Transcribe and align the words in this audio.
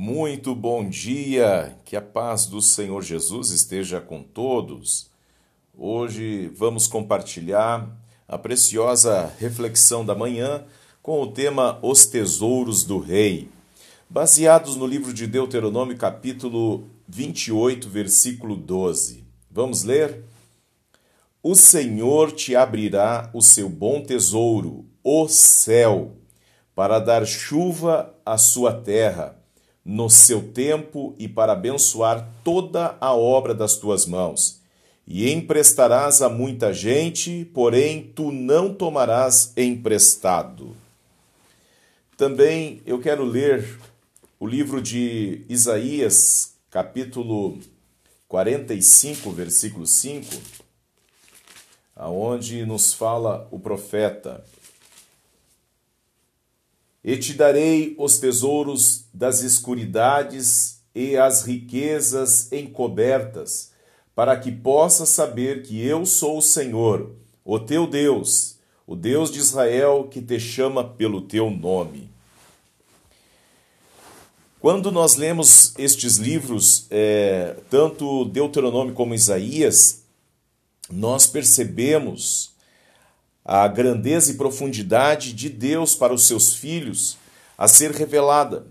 Muito 0.00 0.54
bom 0.54 0.88
dia, 0.88 1.76
que 1.84 1.96
a 1.96 2.00
paz 2.00 2.46
do 2.46 2.62
Senhor 2.62 3.02
Jesus 3.02 3.50
esteja 3.50 4.00
com 4.00 4.22
todos. 4.22 5.10
Hoje 5.76 6.46
vamos 6.54 6.86
compartilhar 6.86 7.98
a 8.28 8.38
preciosa 8.38 9.26
reflexão 9.40 10.04
da 10.04 10.14
manhã 10.14 10.64
com 11.02 11.20
o 11.20 11.32
tema 11.32 11.80
Os 11.82 12.06
Tesouros 12.06 12.84
do 12.84 13.00
Rei, 13.00 13.48
baseados 14.08 14.76
no 14.76 14.86
livro 14.86 15.12
de 15.12 15.26
Deuteronômio, 15.26 15.98
capítulo 15.98 16.84
28, 17.08 17.88
versículo 17.88 18.54
12. 18.54 19.24
Vamos 19.50 19.82
ler? 19.82 20.22
O 21.42 21.56
Senhor 21.56 22.30
te 22.30 22.54
abrirá 22.54 23.28
o 23.34 23.42
seu 23.42 23.68
bom 23.68 24.00
tesouro, 24.00 24.86
o 25.02 25.26
céu, 25.26 26.12
para 26.72 27.00
dar 27.00 27.26
chuva 27.26 28.14
à 28.24 28.38
sua 28.38 28.72
terra 28.72 29.37
no 29.88 30.10
seu 30.10 30.42
tempo 30.42 31.14
e 31.18 31.26
para 31.26 31.52
abençoar 31.52 32.28
toda 32.44 32.94
a 33.00 33.14
obra 33.14 33.54
das 33.54 33.76
tuas 33.76 34.04
mãos. 34.04 34.60
E 35.06 35.32
emprestarás 35.32 36.20
a 36.20 36.28
muita 36.28 36.74
gente, 36.74 37.46
porém 37.54 38.12
tu 38.14 38.30
não 38.30 38.74
tomarás 38.74 39.50
emprestado. 39.56 40.76
Também 42.18 42.82
eu 42.84 43.00
quero 43.00 43.24
ler 43.24 43.80
o 44.38 44.46
livro 44.46 44.82
de 44.82 45.40
Isaías, 45.48 46.52
capítulo 46.70 47.58
45, 48.28 49.30
versículo 49.30 49.86
5, 49.86 50.36
aonde 51.96 52.66
nos 52.66 52.92
fala 52.92 53.48
o 53.50 53.58
profeta: 53.58 54.44
e 57.08 57.16
te 57.16 57.32
darei 57.32 57.94
os 57.96 58.18
tesouros 58.18 59.06
das 59.14 59.40
escuridades 59.40 60.82
e 60.94 61.16
as 61.16 61.42
riquezas 61.42 62.52
encobertas, 62.52 63.70
para 64.14 64.36
que 64.36 64.52
possas 64.52 65.08
saber 65.08 65.62
que 65.62 65.82
eu 65.82 66.04
sou 66.04 66.36
o 66.36 66.42
Senhor, 66.42 67.12
o 67.42 67.58
teu 67.58 67.86
Deus, 67.86 68.58
o 68.86 68.94
Deus 68.94 69.30
de 69.30 69.38
Israel 69.38 70.06
que 70.10 70.20
te 70.20 70.38
chama 70.38 70.84
pelo 70.84 71.22
teu 71.22 71.48
nome. 71.48 72.10
Quando 74.60 74.92
nós 74.92 75.16
lemos 75.16 75.72
estes 75.78 76.16
livros, 76.16 76.88
é, 76.90 77.56
tanto 77.70 78.26
Deuteronômio 78.26 78.92
como 78.92 79.14
Isaías, 79.14 80.02
nós 80.90 81.26
percebemos 81.26 82.50
a 83.48 83.66
grandeza 83.66 84.30
e 84.30 84.34
profundidade 84.34 85.32
de 85.32 85.48
Deus 85.48 85.94
para 85.94 86.12
os 86.12 86.26
seus 86.26 86.54
filhos 86.54 87.16
a 87.56 87.66
ser 87.66 87.92
revelada. 87.92 88.66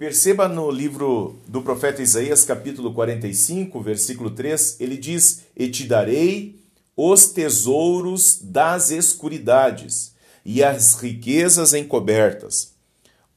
perceba 0.00 0.48
no 0.48 0.68
livro 0.68 1.36
do 1.46 1.62
profeta 1.62 2.02
Isaías, 2.02 2.44
capítulo 2.44 2.92
45, 2.92 3.80
versículo 3.80 4.30
3, 4.30 4.78
ele 4.80 4.96
diz: 4.96 5.42
E 5.56 5.70
te 5.70 5.84
darei 5.84 6.58
os 6.96 7.26
tesouros 7.26 8.40
das 8.42 8.90
escuridades 8.90 10.12
e 10.44 10.64
as 10.64 10.96
riquezas 10.96 11.72
encobertas. 11.72 12.72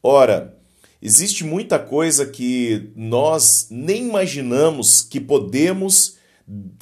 Ora, 0.01 0.57
existe 0.99 1.43
muita 1.43 1.77
coisa 1.77 2.25
que 2.25 2.89
nós 2.95 3.67
nem 3.69 4.07
imaginamos 4.07 5.03
que 5.03 5.21
podemos 5.21 6.15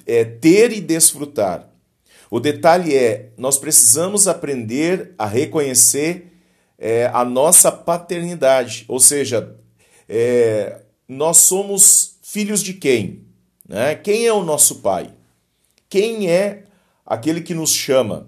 é, 0.08 0.24
ter 0.24 0.72
e 0.72 0.80
desfrutar. 0.80 1.73
O 2.34 2.40
detalhe 2.40 2.98
é, 2.98 3.30
nós 3.38 3.60
precisamos 3.60 4.28
aprender 4.28 5.14
a 5.20 5.28
reconhecer 5.28 6.34
é, 6.80 7.06
a 7.14 7.24
nossa 7.24 7.72
paternidade, 7.72 8.86
ou 8.88 9.00
seja, 9.00 9.56
é, 10.10 10.82
nós 11.08 11.38
somos 11.38 12.18
filhos 12.24 12.64
de 12.64 12.74
quem? 12.74 13.24
Né? 13.70 13.94
Quem 13.94 14.26
é 14.26 14.34
o 14.34 14.44
nosso 14.44 14.78
pai? 14.78 15.14
Quem 15.88 16.28
é 16.28 16.64
aquele 17.06 17.40
que 17.40 17.54
nos 17.54 17.72
chama 17.72 18.28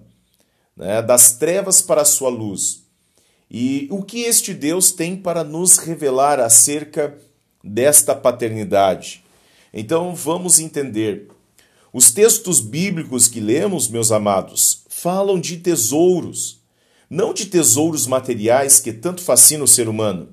né, 0.78 1.02
das 1.02 1.32
trevas 1.32 1.82
para 1.82 2.02
a 2.04 2.06
sua 2.06 2.30
luz? 2.30 2.84
E 3.50 3.88
o 3.90 4.04
que 4.04 4.22
este 4.22 4.54
Deus 4.54 4.92
tem 4.92 5.18
para 5.18 5.44
nos 5.44 5.80
revelar 5.80 6.40
acerca 6.40 7.18
desta 7.64 8.14
paternidade? 8.14 9.26
Então 9.74 10.14
vamos 10.14 10.60
entender. 10.60 11.35
Os 11.98 12.12
textos 12.12 12.60
bíblicos 12.60 13.30
que 13.30 13.40
lemos, 13.40 13.88
meus 13.88 14.12
amados, 14.12 14.84
falam 14.90 15.40
de 15.40 15.56
tesouros, 15.56 16.62
não 17.10 17.34
de 17.34 17.46
tesouros 17.46 18.06
materiais 18.06 18.82
que 18.82 18.92
tanto 18.92 19.22
fascinam 19.22 19.64
o 19.64 19.68
ser 19.68 19.88
humano, 19.88 20.28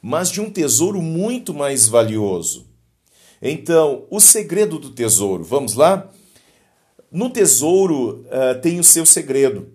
mas 0.00 0.30
de 0.30 0.40
um 0.40 0.48
tesouro 0.48 1.02
muito 1.02 1.52
mais 1.52 1.88
valioso. 1.88 2.68
Então, 3.42 4.06
o 4.08 4.20
segredo 4.20 4.78
do 4.78 4.90
tesouro, 4.90 5.42
vamos 5.42 5.74
lá? 5.74 6.08
No 7.10 7.30
tesouro 7.30 8.24
uh, 8.26 8.60
tem 8.62 8.78
o 8.78 8.84
seu 8.84 9.04
segredo. 9.04 9.72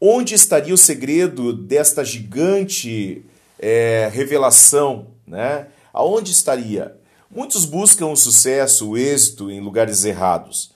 Onde 0.00 0.34
estaria 0.34 0.72
o 0.72 0.78
segredo 0.78 1.52
desta 1.52 2.02
gigante 2.02 3.26
é, 3.58 4.10
revelação? 4.10 5.08
Né? 5.26 5.66
Aonde 5.92 6.32
estaria? 6.32 6.96
Muitos 7.34 7.64
buscam 7.64 8.08
o 8.08 8.16
sucesso, 8.16 8.90
o 8.90 8.98
êxito 8.98 9.50
em 9.50 9.58
lugares 9.58 10.04
errados, 10.04 10.70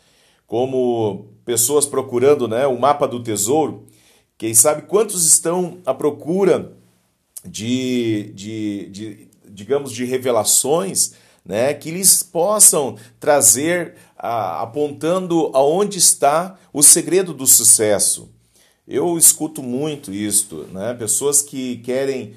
como 0.46 1.26
pessoas 1.44 1.84
procurando 1.84 2.48
né, 2.48 2.66
o 2.66 2.78
mapa 2.78 3.06
do 3.06 3.22
tesouro. 3.22 3.84
Quem 4.38 4.54
sabe 4.54 4.82
quantos 4.82 5.26
estão 5.26 5.78
à 5.84 5.92
procura 5.92 6.72
de, 7.44 8.32
de, 8.34 8.88
de 8.88 9.28
digamos, 9.46 9.92
de 9.92 10.06
revelações 10.06 11.12
né, 11.44 11.74
que 11.74 11.90
lhes 11.90 12.22
possam 12.22 12.96
trazer 13.20 13.94
a, 14.16 14.62
apontando 14.62 15.50
aonde 15.52 15.98
está 15.98 16.58
o 16.72 16.82
segredo 16.82 17.34
do 17.34 17.46
sucesso. 17.46 18.30
Eu 18.88 19.18
escuto 19.18 19.62
muito 19.62 20.10
isto, 20.10 20.66
né? 20.72 20.94
pessoas 20.94 21.42
que 21.42 21.76
querem 21.78 22.34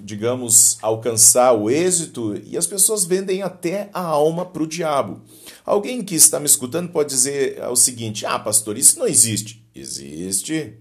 digamos, 0.00 0.78
alcançar 0.80 1.52
o 1.52 1.68
êxito 1.68 2.40
e 2.44 2.56
as 2.56 2.66
pessoas 2.66 3.04
vendem 3.04 3.42
até 3.42 3.90
a 3.92 4.00
alma 4.00 4.46
para 4.46 4.62
o 4.62 4.66
diabo. 4.66 5.20
Alguém 5.64 6.02
que 6.02 6.14
está 6.14 6.40
me 6.40 6.46
escutando 6.46 6.90
pode 6.90 7.10
dizer 7.10 7.62
o 7.68 7.76
seguinte: 7.76 8.24
ah, 8.24 8.38
pastor, 8.38 8.78
isso 8.78 8.98
não 8.98 9.06
existe. 9.06 9.62
Existe. 9.74 10.78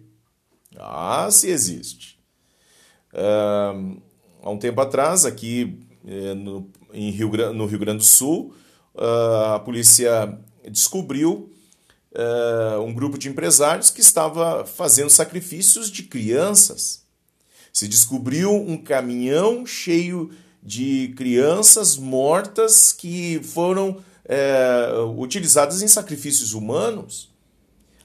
Ah, 0.78 1.30
se 1.30 1.50
existe. 1.50 2.20
Uh, 3.14 4.02
há 4.42 4.50
um 4.50 4.58
tempo 4.58 4.80
atrás, 4.82 5.26
aqui 5.26 5.80
eh, 6.08 6.34
no, 6.34 6.70
em 6.94 7.12
Rio, 7.12 7.30
no 7.54 7.66
Rio 7.66 7.80
Grande 7.80 8.00
do 8.00 8.04
Sul, 8.04 8.54
uh, 8.96 9.56
a 9.56 9.60
polícia 9.60 10.38
descobriu 10.70 11.52
uh, 12.14 12.82
um 12.82 12.94
grupo 12.94 13.18
de 13.18 13.30
empresários 13.30 13.90
que 13.90 14.02
estava 14.02 14.66
fazendo 14.66 15.10
sacrifícios 15.10 15.92
de 15.92 16.04
crianças. 16.04 17.08
Se 17.72 17.88
descobriu 17.88 18.54
um 18.54 18.78
caminhão 18.78 19.66
cheio 19.66 20.32
de 20.62 21.14
crianças 21.16 21.98
mortas 21.98 22.92
que 22.92 23.42
foram 23.44 23.98
é, 24.26 24.92
utilizadas 25.18 25.82
em 25.82 25.88
sacrifícios 25.88 26.54
humanos. 26.54 27.30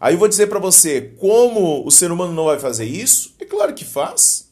Aí 0.00 0.14
eu 0.14 0.18
vou 0.18 0.28
dizer 0.28 0.48
para 0.48 0.58
você, 0.58 1.14
como 1.18 1.86
o 1.86 1.90
ser 1.90 2.10
humano 2.10 2.32
não 2.32 2.46
vai 2.46 2.58
fazer 2.58 2.84
isso? 2.84 3.34
É 3.38 3.44
claro 3.44 3.74
que 3.74 3.84
faz. 3.84 4.50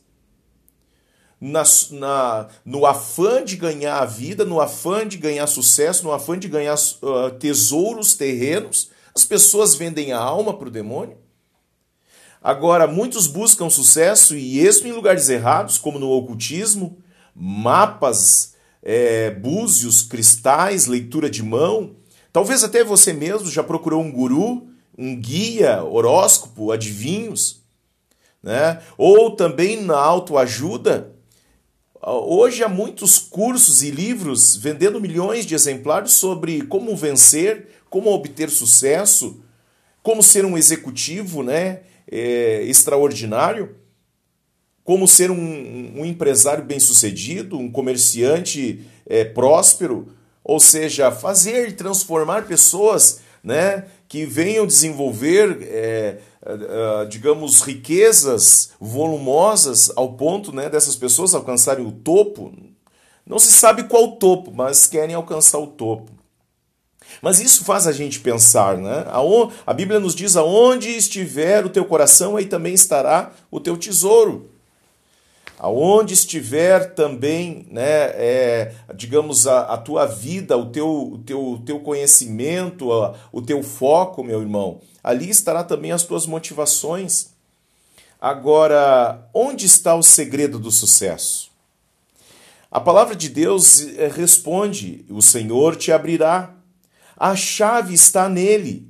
Na, 1.41 1.65
na, 1.91 2.49
no 2.65 2.87
afã 2.87 3.45
de 3.45 3.56
ganhar 3.56 3.99
a 3.99 4.05
vida, 4.05 4.45
no 4.45 4.61
afã 4.61 5.06
de 5.06 5.17
ganhar 5.17 5.47
sucesso, 5.47 6.05
no 6.05 6.12
afã 6.12 6.39
de 6.39 6.47
ganhar 6.47 6.75
uh, 6.75 7.31
tesouros 7.39 8.15
terrenos, 8.15 8.91
as 9.15 9.25
pessoas 9.25 9.75
vendem 9.75 10.12
a 10.12 10.19
alma 10.19 10.56
para 10.56 10.69
o 10.69 10.71
demônio. 10.71 11.19
Agora, 12.42 12.88
muitos 12.88 13.28
buscam 13.28 13.70
sucesso 13.70 14.36
e 14.36 14.58
êxito 14.58 14.88
em 14.88 14.92
lugares 14.92 15.28
errados, 15.28 15.78
como 15.78 15.98
no 15.98 16.10
ocultismo, 16.10 16.98
mapas, 17.36 18.54
é, 18.83 19.30
búzios, 19.30 20.03
cristais, 20.03 20.86
leitura 20.86 21.30
de 21.30 21.41
mão. 21.41 21.94
Talvez 22.33 22.65
até 22.65 22.83
você 22.83 23.12
mesmo 23.12 23.48
já 23.48 23.62
procurou 23.62 24.03
um 24.03 24.10
guru, 24.10 24.66
um 24.98 25.15
guia, 25.15 25.84
horóscopo, 25.84 26.72
adivinhos. 26.72 27.62
Né? 28.42 28.83
Ou 28.98 29.36
também 29.36 29.80
na 29.80 29.97
autoajuda. 29.97 31.12
Hoje 32.04 32.65
há 32.65 32.68
muitos 32.68 33.21
cursos 33.21 33.84
e 33.84 33.91
livros 33.92 34.56
vendendo 34.56 35.00
milhões 35.00 35.47
de 35.47 35.54
exemplares 35.54 36.10
sobre 36.10 36.62
como 36.62 36.97
vencer, 36.97 37.68
como 37.88 38.10
obter 38.10 38.50
sucesso, 38.50 39.41
como 40.03 40.24
ser 40.24 40.45
um 40.45 40.59
executivo, 40.59 41.45
né? 41.45 41.83
É, 42.10 42.63
extraordinário, 42.65 43.77
como 44.84 45.07
ser 45.07 45.31
um, 45.31 46.01
um 46.01 46.04
empresário 46.04 46.65
bem-sucedido, 46.65 47.59
um 47.59 47.71
comerciante 47.71 48.84
é, 49.07 49.25
próspero, 49.25 50.09
ou 50.43 50.59
seja, 50.59 51.13
fazer 51.13 51.69
e 51.69 51.72
transformar 51.72 52.47
pessoas 52.47 53.21
né, 53.43 53.87
que 54.09 54.25
venham 54.27 54.66
desenvolver, 54.66 55.59
é, 55.63 56.19
é, 56.45 57.04
digamos, 57.07 57.63
riquezas 57.63 58.72
volumosas 58.81 59.91
ao 59.97 60.15
ponto 60.15 60.55
né, 60.55 60.69
dessas 60.69 60.97
pessoas 60.97 61.34
alcançarem 61.34 61.87
o 61.87 61.93
topo. 61.93 62.53
Não 63.25 63.39
se 63.39 63.53
sabe 63.53 63.84
qual 63.84 64.16
topo, 64.16 64.53
mas 64.53 64.87
querem 64.87 65.15
alcançar 65.15 65.59
o 65.59 65.69
topo. 65.69 66.10
Mas 67.20 67.41
isso 67.41 67.64
faz 67.64 67.86
a 67.86 67.92
gente 67.92 68.20
pensar, 68.20 68.76
né? 68.76 69.04
A 69.66 69.72
Bíblia 69.72 70.00
nos 70.00 70.14
diz: 70.14 70.36
aonde 70.36 70.88
estiver 70.88 71.64
o 71.64 71.70
teu 71.70 71.84
coração, 71.84 72.36
aí 72.36 72.47
também 72.47 72.74
estará 72.74 73.32
o 73.50 73.60
teu 73.60 73.76
tesouro. 73.76 74.50
Aonde 75.59 76.14
estiver 76.14 76.92
também, 76.92 77.68
né, 77.70 78.10
é, 78.14 78.74
digamos, 78.97 79.47
a, 79.47 79.60
a, 79.60 79.78
tua 79.78 80.06
vida, 80.06 80.59
o 80.59 80.66
teu, 80.66 81.12
o 81.12 81.18
teu, 81.18 81.53
o 81.53 81.59
teu 81.60 81.78
conhecimento, 81.78 82.92
a, 82.92 83.14
o 83.30 83.41
teu 83.41 83.62
foco, 83.62 84.24
meu 84.24 84.41
irmão, 84.41 84.80
ali 85.04 85.30
estará 85.30 85.62
também 85.62 85.92
as 85.92 86.03
tuas 86.03 86.26
motivações. 86.26 87.28
Agora, 88.20 89.28
onde 89.32 89.66
está 89.66 89.94
o 89.94 90.03
segredo 90.03 90.59
do 90.59 90.70
sucesso? 90.72 91.53
A 92.72 92.80
palavra 92.80 93.14
de 93.14 93.28
Deus 93.28 93.82
eh, 93.82 94.09
responde: 94.09 95.04
o 95.10 95.20
Senhor 95.20 95.76
te 95.76 95.92
abrirá. 95.92 96.54
A 97.22 97.36
chave 97.36 97.95
está 97.95 98.28
nele. 98.28 98.84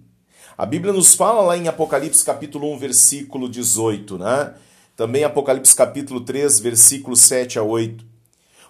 A 0.57 0.65
Bíblia 0.65 0.91
nos 0.91 1.15
fala 1.15 1.43
lá 1.43 1.55
em 1.55 1.69
Apocalipse 1.69 2.25
capítulo 2.25 2.73
1, 2.73 2.79
versículo 2.79 3.47
18, 3.47 4.17
né? 4.17 4.55
Também 4.97 5.23
Apocalipse 5.23 5.77
capítulo 5.77 6.23
3, 6.23 6.59
versículo 6.61 7.15
7 7.15 7.59
a 7.59 7.63
8. 7.63 8.03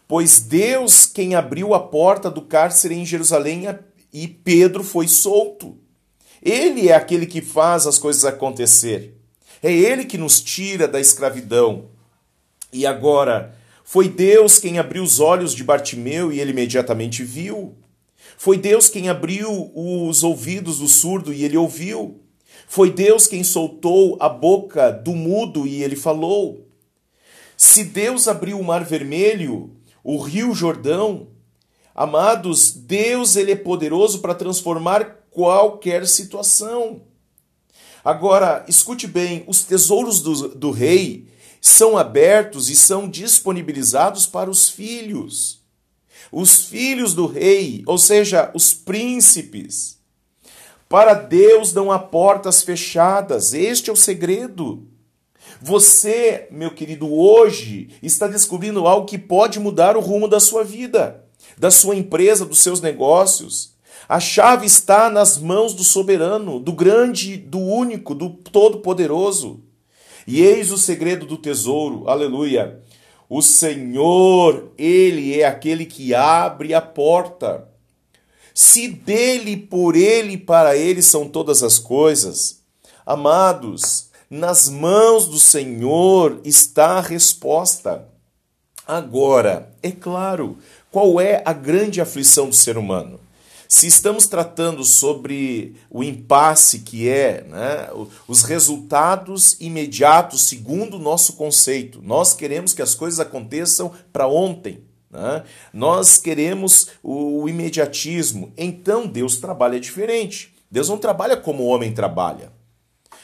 Pois 0.09 0.41
Deus 0.41 1.07
quem 1.07 1.37
abriu 1.37 1.75
a 1.75 1.79
porta 1.79 2.29
do 2.29 2.43
cárcere 2.43 2.97
em 2.97 3.07
Jerusalém 3.07 3.69
e 4.13 4.27
Pedro 4.27 4.83
foi 4.83 5.07
solto. 5.07 5.79
Ele 6.43 6.89
é 6.89 6.97
aquele 6.97 7.25
que 7.25 7.41
faz 7.41 7.87
as 7.87 7.99
coisas 7.99 8.25
acontecer. 8.25 9.17
É 9.63 9.73
ele 9.73 10.07
que 10.07 10.19
nos 10.19 10.41
tira 10.41 10.89
da 10.89 10.99
escravidão. 10.99 11.85
E 12.73 12.85
agora, 12.85 13.57
foi 13.85 14.09
Deus 14.09 14.59
quem 14.59 14.81
abriu 14.81 15.05
os 15.05 15.21
olhos 15.21 15.55
de 15.55 15.63
Bartimeu 15.63 16.33
e 16.33 16.41
ele 16.41 16.51
imediatamente 16.51 17.23
viu. 17.23 17.77
Foi 18.43 18.59
Deus 18.59 18.89
quem 18.89 19.09
abriu 19.09 19.71
os 19.73 20.25
ouvidos 20.25 20.81
do 20.81 20.89
surdo 20.89 21.33
e 21.33 21.45
ele 21.45 21.57
ouviu. 21.57 22.21
Foi 22.67 22.91
Deus 22.91 23.29
quem 23.29 23.45
soltou 23.45 24.17
a 24.19 24.29
boca 24.29 24.91
do 24.91 25.13
mudo 25.13 25.65
e 25.65 25.81
ele 25.81 25.95
falou. 25.95 26.67
Se 27.57 27.85
Deus 27.85 28.27
abriu 28.27 28.59
o 28.59 28.65
mar 28.65 28.83
vermelho, 28.83 29.77
o 30.03 30.21
rio 30.21 30.53
Jordão, 30.55 31.29
amados, 31.95 32.73
Deus 32.73 33.37
ele 33.37 33.53
é 33.53 33.57
poderoso 33.57 34.19
para 34.19 34.35
transformar 34.35 35.29
qualquer 35.31 36.05
situação. 36.05 37.03
Agora, 38.05 38.65
escute 38.67 39.07
bem: 39.07 39.45
os 39.47 39.63
tesouros 39.63 40.21
do, 40.21 40.49
do 40.49 40.73
rei 40.73 41.29
são 41.61 41.97
abertos 41.97 42.69
e 42.69 42.75
são 42.75 43.09
disponibilizados 43.09 44.27
para 44.27 44.51
os 44.51 44.69
filhos. 44.69 45.62
Os 46.33 46.65
filhos 46.65 47.13
do 47.13 47.27
rei, 47.27 47.83
ou 47.87 47.99
seja, 47.99 48.51
os 48.55 48.73
príncipes. 48.73 49.99
Para 50.89 51.13
Deus 51.13 51.75
não 51.75 51.93
há 51.93 51.99
portas 51.99 52.63
fechadas, 52.63 53.53
este 53.53 53.91
é 53.91 53.93
o 53.93 53.97
segredo. 53.97 54.89
Você, 55.61 56.49
meu 56.51 56.71
querido, 56.71 57.13
hoje 57.13 57.91
está 58.03 58.27
descobrindo 58.27 58.87
algo 58.87 59.07
que 59.07 59.19
pode 59.19 59.61
mudar 59.61 59.97
o 59.97 60.01
rumo 60.01 60.27
da 60.27 60.41
sua 60.41 60.65
vida, 60.65 61.23
da 61.57 61.71
sua 61.71 61.95
empresa, 61.95 62.47
dos 62.47 62.61
seus 62.61 62.81
negócios. 62.81 63.75
A 64.09 64.19
chave 64.19 64.67
está 64.67 65.09
nas 65.11 65.39
mãos 65.39 65.75
do 65.75 65.85
soberano, 65.85 66.59
do 66.59 66.73
grande, 66.73 67.37
do 67.37 67.59
único, 67.59 68.15
do 68.15 68.31
todo-poderoso. 68.31 69.61
E 70.27 70.41
eis 70.41 70.73
o 70.73 70.79
segredo 70.79 71.27
do 71.27 71.37
tesouro, 71.37 72.09
aleluia. 72.09 72.81
O 73.29 73.41
Senhor, 73.43 74.73
Ele 74.77 75.41
é 75.41 75.47
aquele 75.47 75.87
que 75.87 76.15
abre 76.15 76.75
a 76.75 76.81
porta. 76.81 77.69
Se 78.55 78.89
dele, 78.89 79.57
por 79.57 79.97
ele 79.97 80.35
e 80.35 80.39
para 80.39 80.77
ele 80.77 81.01
são 81.01 81.27
todas 81.27 81.63
as 81.63 81.79
coisas, 81.79 82.61
amados, 83.07 84.11
nas 84.29 84.69
mãos 84.69 85.27
do 85.27 85.39
Senhor 85.39 86.41
está 86.45 86.99
a 86.99 87.01
resposta. 87.01 88.07
Agora, 88.87 89.73
é 89.83 89.91
claro, 89.91 90.59
qual 90.91 91.21
é 91.21 91.43
a 91.45 91.53
grande 91.53 92.01
aflição 92.01 92.49
do 92.49 92.55
ser 92.55 92.77
humano? 92.77 93.19
Se 93.75 93.87
estamos 93.87 94.27
tratando 94.27 94.85
sobre 94.85 95.77
o 95.89 96.05
impasse 96.05 96.81
que 96.81 97.09
é 97.09 97.43
né, 97.43 97.89
os 98.29 98.43
resultados 98.43 99.57
imediatos, 99.59 100.47
segundo 100.47 100.99
o 100.99 101.03
nosso 101.03 101.33
conceito, 101.37 102.03
nós 102.03 102.35
queremos 102.35 102.75
que 102.75 102.83
as 102.83 102.95
coisas 102.95 103.19
aconteçam 103.19 103.91
para 104.13 104.29
ontem. 104.29 104.83
Né? 105.11 105.43
Nós 105.73 106.19
queremos 106.19 106.89
o 107.03 107.49
imediatismo. 107.49 108.53
Então 108.59 109.07
Deus 109.07 109.39
trabalha 109.39 109.81
diferente. 109.81 110.55
Deus 110.71 110.91
não 110.91 110.99
trabalha 110.99 111.35
como 111.35 111.63
o 111.63 111.69
homem 111.69 111.95
trabalha. 111.95 112.53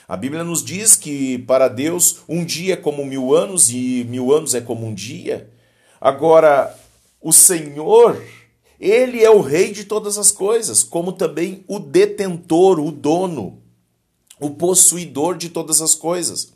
A 0.09 0.17
Bíblia 0.17 0.43
nos 0.43 0.65
diz 0.65 0.97
que 0.97 1.41
para 1.41 1.69
Deus 1.69 2.21
um 2.27 2.43
dia 2.43 2.73
é 2.73 2.77
como 2.77 3.05
mil 3.05 3.35
anos 3.35 3.69
e 3.69 4.06
mil 4.09 4.33
anos 4.33 4.55
é 4.55 4.62
como 4.62 4.87
um 4.87 4.95
dia. 4.95 5.50
Agora, 6.00 6.75
o 7.21 7.35
Senhor 7.35 8.19
ele 8.78 9.22
é 9.22 9.30
o 9.30 9.40
rei 9.40 9.72
de 9.72 9.84
todas 9.84 10.19
as 10.19 10.30
coisas, 10.30 10.82
como 10.82 11.12
também 11.12 11.64
o 11.66 11.78
detentor, 11.78 12.78
o 12.78 12.92
dono, 12.92 13.60
o 14.40 14.50
possuidor 14.50 15.36
de 15.36 15.48
todas 15.48 15.82
as 15.82 15.94
coisas. 15.94 16.52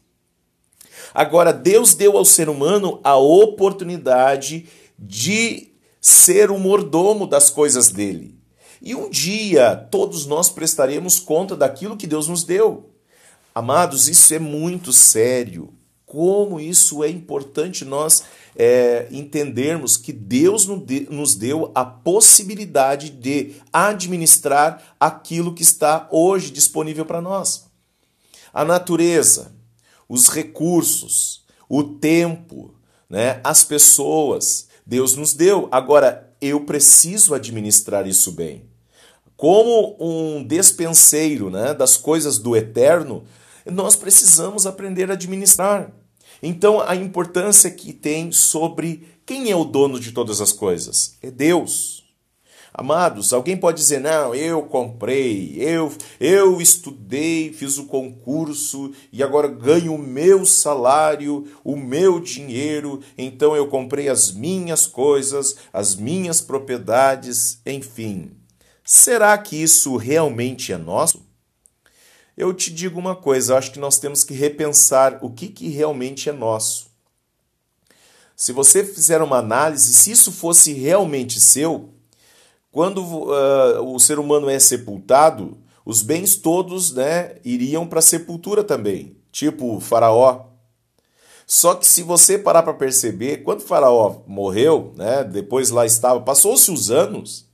Agora, 1.12 1.52
Deus 1.52 1.94
deu 1.94 2.16
ao 2.16 2.24
ser 2.24 2.48
humano 2.48 3.00
a 3.02 3.16
oportunidade 3.16 4.66
de 4.98 5.72
ser 6.00 6.50
o 6.50 6.58
mordomo 6.58 7.26
das 7.26 7.50
coisas 7.50 7.88
dele. 7.88 8.38
E 8.80 8.94
um 8.94 9.10
dia 9.10 9.76
todos 9.90 10.26
nós 10.26 10.48
prestaremos 10.48 11.18
conta 11.18 11.56
daquilo 11.56 11.96
que 11.96 12.06
Deus 12.06 12.28
nos 12.28 12.44
deu. 12.44 12.90
Amados, 13.54 14.08
isso 14.08 14.32
é 14.32 14.38
muito 14.38 14.92
sério 14.92 15.72
como 16.12 16.60
isso 16.60 17.02
é 17.02 17.08
importante 17.08 17.86
nós 17.86 18.24
é, 18.54 19.08
entendermos 19.10 19.96
que 19.96 20.12
Deus 20.12 20.66
nos 21.08 21.34
deu 21.34 21.72
a 21.74 21.86
possibilidade 21.86 23.08
de 23.08 23.54
administrar 23.72 24.94
aquilo 25.00 25.54
que 25.54 25.62
está 25.62 26.06
hoje 26.10 26.50
disponível 26.50 27.06
para 27.06 27.22
nós. 27.22 27.64
A 28.52 28.62
natureza, 28.62 29.54
os 30.06 30.28
recursos, 30.28 31.46
o 31.66 31.82
tempo, 31.82 32.74
né, 33.08 33.40
as 33.42 33.64
pessoas, 33.64 34.68
Deus 34.84 35.16
nos 35.16 35.32
deu. 35.32 35.66
Agora, 35.72 36.30
eu 36.42 36.60
preciso 36.66 37.32
administrar 37.32 38.06
isso 38.06 38.32
bem. 38.32 38.66
Como 39.34 39.96
um 39.98 40.44
despenseiro 40.44 41.48
né, 41.48 41.72
das 41.72 41.96
coisas 41.96 42.38
do 42.38 42.54
eterno, 42.54 43.24
nós 43.64 43.96
precisamos 43.96 44.66
aprender 44.66 45.10
a 45.10 45.14
administrar. 45.14 45.90
Então, 46.42 46.80
a 46.80 46.96
importância 46.96 47.70
que 47.70 47.92
tem 47.92 48.32
sobre 48.32 49.06
quem 49.24 49.50
é 49.50 49.56
o 49.56 49.64
dono 49.64 50.00
de 50.00 50.10
todas 50.10 50.40
as 50.40 50.52
coisas? 50.52 51.16
É 51.22 51.30
Deus. 51.30 52.02
Amados, 52.74 53.34
alguém 53.34 53.56
pode 53.56 53.76
dizer: 53.76 54.00
"Não, 54.00 54.34
eu 54.34 54.62
comprei, 54.62 55.54
eu 55.58 55.92
eu 56.18 56.60
estudei, 56.60 57.52
fiz 57.52 57.76
o 57.76 57.84
concurso 57.84 58.92
e 59.12 59.22
agora 59.22 59.46
ganho 59.46 59.94
o 59.94 59.98
meu 59.98 60.46
salário, 60.46 61.46
o 61.62 61.76
meu 61.76 62.18
dinheiro, 62.18 63.00
então 63.16 63.54
eu 63.54 63.68
comprei 63.68 64.08
as 64.08 64.32
minhas 64.32 64.86
coisas, 64.86 65.56
as 65.70 65.94
minhas 65.94 66.40
propriedades, 66.40 67.60
enfim". 67.66 68.30
Será 68.82 69.36
que 69.36 69.54
isso 69.54 69.96
realmente 69.96 70.72
é 70.72 70.78
nosso? 70.78 71.22
Eu 72.36 72.52
te 72.54 72.70
digo 72.70 72.98
uma 72.98 73.14
coisa, 73.14 73.56
acho 73.56 73.72
que 73.72 73.78
nós 73.78 73.98
temos 73.98 74.24
que 74.24 74.34
repensar 74.34 75.18
o 75.22 75.30
que, 75.30 75.48
que 75.48 75.68
realmente 75.68 76.28
é 76.28 76.32
nosso. 76.32 76.90
Se 78.34 78.52
você 78.52 78.84
fizer 78.84 79.22
uma 79.22 79.38
análise, 79.38 79.92
se 79.92 80.10
isso 80.10 80.32
fosse 80.32 80.72
realmente 80.72 81.38
seu, 81.38 81.90
quando 82.70 83.02
uh, 83.02 83.94
o 83.94 84.00
ser 84.00 84.18
humano 84.18 84.48
é 84.48 84.58
sepultado, 84.58 85.58
os 85.84 86.02
bens 86.02 86.36
todos 86.36 86.92
né, 86.92 87.36
iriam 87.44 87.86
para 87.86 87.98
a 87.98 88.02
sepultura 88.02 88.64
também, 88.64 89.16
tipo 89.30 89.76
o 89.76 89.80
faraó. 89.80 90.46
Só 91.46 91.74
que 91.74 91.86
se 91.86 92.02
você 92.02 92.38
parar 92.38 92.62
para 92.62 92.72
perceber, 92.72 93.42
quando 93.42 93.60
o 93.60 93.64
faraó 93.64 94.22
morreu, 94.26 94.94
né, 94.96 95.22
depois 95.22 95.70
lá 95.70 95.84
estava, 95.84 96.20
passou-se 96.20 96.70
os 96.70 96.90
anos, 96.90 97.46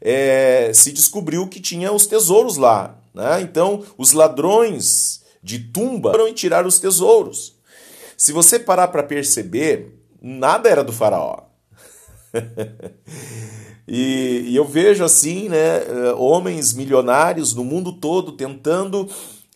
é, 0.00 0.72
se 0.74 0.92
descobriu 0.92 1.46
que 1.46 1.60
tinha 1.60 1.92
os 1.92 2.06
tesouros 2.06 2.56
lá. 2.56 2.98
Né? 3.16 3.40
Então, 3.40 3.82
os 3.96 4.12
ladrões 4.12 5.22
de 5.42 5.58
tumba 5.58 6.10
foram 6.10 6.32
tiraram 6.34 6.68
os 6.68 6.78
tesouros. 6.78 7.56
Se 8.14 8.30
você 8.30 8.58
parar 8.58 8.88
para 8.88 9.02
perceber, 9.02 9.98
nada 10.20 10.68
era 10.68 10.84
do 10.84 10.92
faraó. 10.92 11.44
e, 13.88 14.44
e, 14.48 14.54
eu 14.56 14.66
vejo 14.66 15.02
assim, 15.02 15.48
né, 15.48 15.78
eh, 15.78 16.14
homens 16.18 16.74
milionários 16.74 17.54
no 17.54 17.64
mundo 17.64 17.92
todo 17.92 18.32
tentando 18.32 19.08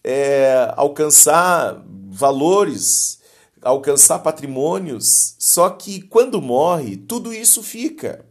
é, 0.02 0.72
alcançar 0.76 1.84
valores 2.10 3.20
alcançar 3.62 4.20
patrimônios, 4.20 5.34
só 5.38 5.68
que 5.68 6.00
quando 6.00 6.40
morre, 6.40 6.96
tudo 6.96 7.30
isso 7.30 7.62
fica. 7.62 8.24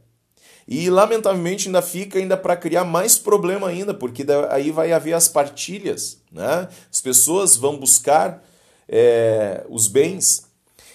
E 0.72 0.88
lamentavelmente 0.88 1.68
ainda 1.68 1.82
fica 1.82 2.20
ainda 2.20 2.38
para 2.38 2.56
criar 2.56 2.84
mais 2.84 3.18
problema 3.18 3.68
ainda, 3.68 3.92
porque 3.92 4.24
aí 4.52 4.70
vai 4.70 4.92
haver 4.92 5.14
as 5.14 5.28
partilhas, 5.28 6.22
né? 6.32 6.70
As 6.94 7.02
pessoas 7.02 7.58
vão 7.58 7.76
buscar 7.76 8.46
é, 8.88 9.66
os 9.68 9.88
bens. 9.88 10.48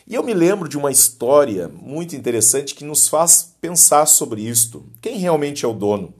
E 0.06 0.14
eu 0.14 0.22
me 0.22 0.32
lembro 0.32 0.68
de 0.68 0.78
uma 0.78 0.92
história 0.92 1.66
muito 1.66 2.14
interessante 2.14 2.72
que 2.72 2.84
nos 2.84 3.08
faz 3.08 3.52
pensar 3.60 4.06
sobre 4.06 4.42
isto. 4.42 4.86
Quem 5.02 5.18
realmente 5.18 5.64
é 5.64 5.68
o 5.68 5.72
dono? 5.72 6.14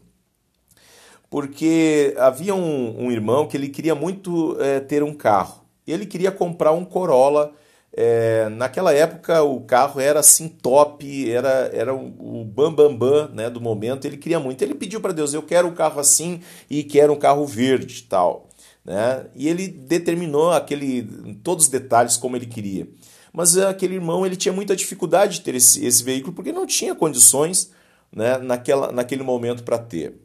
Porque 1.31 2.13
havia 2.19 2.57
um, 2.57 3.05
um 3.05 3.13
irmão 3.13 3.47
que 3.47 3.57
ele 3.57 3.69
queria 3.69 3.95
muito 3.95 4.61
é, 4.61 4.81
ter 4.81 5.05
um 5.05 5.15
carro. 5.15 5.65
Ele 5.87 6.07
queria 6.07 6.33
comprar 6.33 6.73
um 6.73 6.85
Corolla 6.85 7.53
é, 7.97 8.49
naquela 8.49 8.93
época 8.93 9.43
o 9.45 9.61
carro 9.61 10.01
era 10.01 10.19
assim 10.19 10.49
top, 10.49 11.31
era, 11.31 11.71
era 11.73 11.95
o 11.95 12.45
bambambam 12.45 12.97
bam, 12.97 13.27
bam, 13.27 13.35
né, 13.35 13.49
do 13.49 13.61
momento, 13.61 14.05
ele 14.05 14.17
queria 14.17 14.41
muito. 14.41 14.61
Ele 14.63 14.75
pediu 14.75 15.01
para 15.01 15.13
Deus, 15.13 15.33
eu 15.33 15.43
quero 15.43 15.69
um 15.69 15.75
carro 15.75 16.01
assim 16.01 16.41
e 16.69 16.83
quero 16.83 17.13
um 17.13 17.19
carro 17.19 17.47
verde 17.47 18.03
tal. 18.03 18.49
Né? 18.85 19.27
E 19.37 19.49
ele 19.49 19.69
determinou 19.69 20.51
aquele, 20.51 21.37
todos 21.45 21.67
os 21.67 21.71
detalhes 21.71 22.17
como 22.17 22.37
ele 22.37 22.47
queria. 22.47 22.89
Mas 23.33 23.57
aquele 23.57 23.95
irmão 23.95 24.27
ele 24.27 24.37
tinha 24.37 24.53
muita 24.53 24.75
dificuldade 24.75 25.35
de 25.35 25.41
ter 25.43 25.55
esse, 25.55 25.85
esse 25.85 26.03
veículo 26.03 26.33
porque 26.33 26.53
não 26.53 26.67
tinha 26.67 26.95
condições 26.97 27.71
né, 28.13 28.39
naquela, 28.39 28.91
naquele 28.91 29.23
momento 29.23 29.63
para 29.63 29.79
ter. 29.79 30.21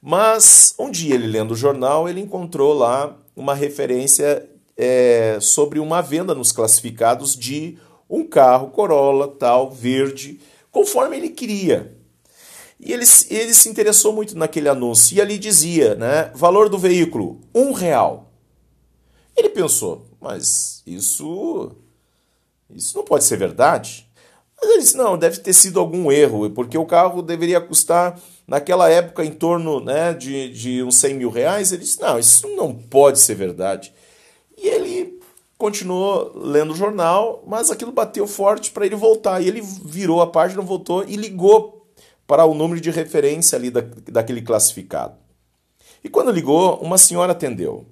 Mas 0.00 0.74
um 0.78 0.90
dia 0.90 1.14
ele 1.14 1.26
lendo 1.26 1.52
o 1.52 1.56
jornal, 1.56 2.06
ele 2.06 2.20
encontrou 2.20 2.74
lá 2.74 3.16
uma 3.34 3.54
referência 3.54 4.46
é, 4.76 5.38
sobre 5.40 5.78
uma 5.78 6.00
venda 6.00 6.34
nos 6.34 6.52
classificados 6.52 7.36
de 7.36 7.78
um 8.08 8.24
carro 8.24 8.70
Corolla 8.70 9.28
tal, 9.28 9.70
verde, 9.70 10.40
conforme 10.70 11.16
ele 11.16 11.30
queria. 11.30 11.96
E 12.78 12.92
ele, 12.92 13.04
ele 13.30 13.54
se 13.54 13.68
interessou 13.68 14.12
muito 14.12 14.36
naquele 14.36 14.68
anúncio. 14.68 15.16
E 15.16 15.20
ali 15.20 15.38
dizia, 15.38 15.94
né? 15.94 16.32
Valor 16.34 16.68
do 16.68 16.76
veículo, 16.76 17.40
um 17.54 17.72
real. 17.72 18.32
Ele 19.36 19.48
pensou, 19.48 20.04
mas 20.20 20.82
isso, 20.86 21.72
isso 22.68 22.96
não 22.96 23.04
pode 23.04 23.24
ser 23.24 23.36
verdade. 23.36 24.08
Mas 24.60 24.70
ele 24.70 24.80
disse, 24.80 24.96
não, 24.96 25.16
deve 25.16 25.38
ter 25.38 25.52
sido 25.52 25.80
algum 25.80 26.10
erro, 26.10 26.50
porque 26.50 26.76
o 26.76 26.84
carro 26.84 27.22
deveria 27.22 27.60
custar, 27.60 28.20
naquela 28.46 28.90
época, 28.90 29.24
em 29.24 29.30
torno 29.30 29.80
né, 29.80 30.12
de, 30.12 30.50
de 30.50 30.82
uns 30.82 30.96
100 30.96 31.14
mil 31.14 31.30
reais. 31.30 31.72
Ele 31.72 31.82
disse, 31.82 32.00
não, 32.00 32.18
isso 32.18 32.48
não 32.48 32.74
pode 32.74 33.18
ser 33.20 33.36
verdade. 33.36 33.92
E 34.62 34.68
ele 34.68 35.20
continuou 35.58 36.32
lendo 36.36 36.72
o 36.72 36.76
jornal, 36.76 37.42
mas 37.46 37.70
aquilo 37.70 37.90
bateu 37.90 38.26
forte 38.26 38.70
para 38.70 38.86
ele 38.86 38.94
voltar. 38.94 39.40
E 39.40 39.48
ele 39.48 39.60
virou 39.60 40.22
a 40.22 40.26
página, 40.26 40.62
voltou 40.62 41.04
e 41.04 41.16
ligou 41.16 41.86
para 42.26 42.44
o 42.44 42.54
número 42.54 42.80
de 42.80 42.90
referência 42.90 43.56
ali 43.56 43.70
da, 43.70 43.80
daquele 43.80 44.40
classificado. 44.40 45.16
E 46.04 46.08
quando 46.08 46.30
ligou, 46.30 46.76
uma 46.76 46.96
senhora 46.96 47.32
atendeu. 47.32 47.86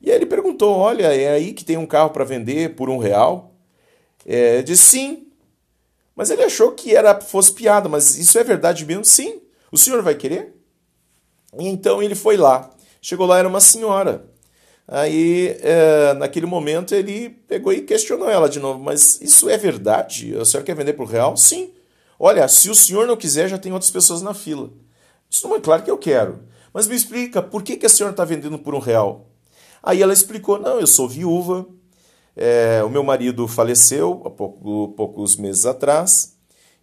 E 0.00 0.10
aí 0.10 0.16
ele 0.16 0.26
perguntou: 0.26 0.76
Olha, 0.76 1.14
é 1.14 1.32
aí 1.32 1.52
que 1.52 1.64
tem 1.64 1.76
um 1.76 1.86
carro 1.86 2.10
para 2.10 2.24
vender 2.24 2.76
por 2.76 2.88
um 2.88 2.98
real? 2.98 3.54
É, 4.24 4.62
disse 4.62 4.84
sim. 4.84 5.26
Mas 6.14 6.30
ele 6.30 6.44
achou 6.44 6.72
que 6.72 6.94
era 6.94 7.20
fosse 7.20 7.52
piada, 7.52 7.88
mas 7.88 8.16
isso 8.16 8.38
é 8.38 8.44
verdade 8.44 8.84
mesmo? 8.84 9.04
Sim. 9.04 9.40
O 9.70 9.78
senhor 9.78 10.02
vai 10.02 10.14
querer? 10.14 10.54
E 11.58 11.66
então 11.66 12.02
ele 12.02 12.14
foi 12.14 12.36
lá. 12.36 12.70
Chegou 13.00 13.26
lá, 13.26 13.38
era 13.38 13.48
uma 13.48 13.60
senhora. 13.60 14.31
Aí, 14.86 15.56
é, 15.60 16.12
naquele 16.14 16.46
momento, 16.46 16.94
ele 16.94 17.30
pegou 17.30 17.72
e 17.72 17.82
questionou 17.82 18.28
ela 18.28 18.48
de 18.48 18.58
novo: 18.58 18.82
Mas 18.82 19.20
isso 19.20 19.48
é 19.48 19.56
verdade? 19.56 20.34
O 20.34 20.44
senhor 20.44 20.64
quer 20.64 20.74
vender 20.74 20.94
por 20.94 21.06
real? 21.06 21.36
Sim. 21.36 21.70
Olha, 22.18 22.46
se 22.48 22.70
o 22.70 22.74
senhor 22.74 23.06
não 23.06 23.16
quiser, 23.16 23.48
já 23.48 23.58
tem 23.58 23.72
outras 23.72 23.90
pessoas 23.90 24.22
na 24.22 24.34
fila. 24.34 24.70
Isso 25.30 25.48
não 25.48 25.56
é 25.56 25.60
claro 25.60 25.82
que 25.82 25.90
eu 25.90 25.98
quero. 25.98 26.40
Mas 26.72 26.86
me 26.86 26.94
explica, 26.94 27.42
por 27.42 27.62
que, 27.62 27.76
que 27.76 27.86
a 27.86 27.88
senhora 27.88 28.12
está 28.12 28.24
vendendo 28.24 28.58
por 28.58 28.74
um 28.74 28.78
real? 28.78 29.28
Aí 29.82 30.02
ela 30.02 30.12
explicou: 30.12 30.58
Não, 30.58 30.78
eu 30.78 30.86
sou 30.86 31.08
viúva, 31.08 31.66
é, 32.36 32.82
o 32.84 32.88
meu 32.88 33.02
marido 33.02 33.46
faleceu 33.48 34.22
há 34.24 34.30
pouco, 34.30 34.88
poucos 34.96 35.36
meses 35.36 35.66
atrás, 35.66 36.36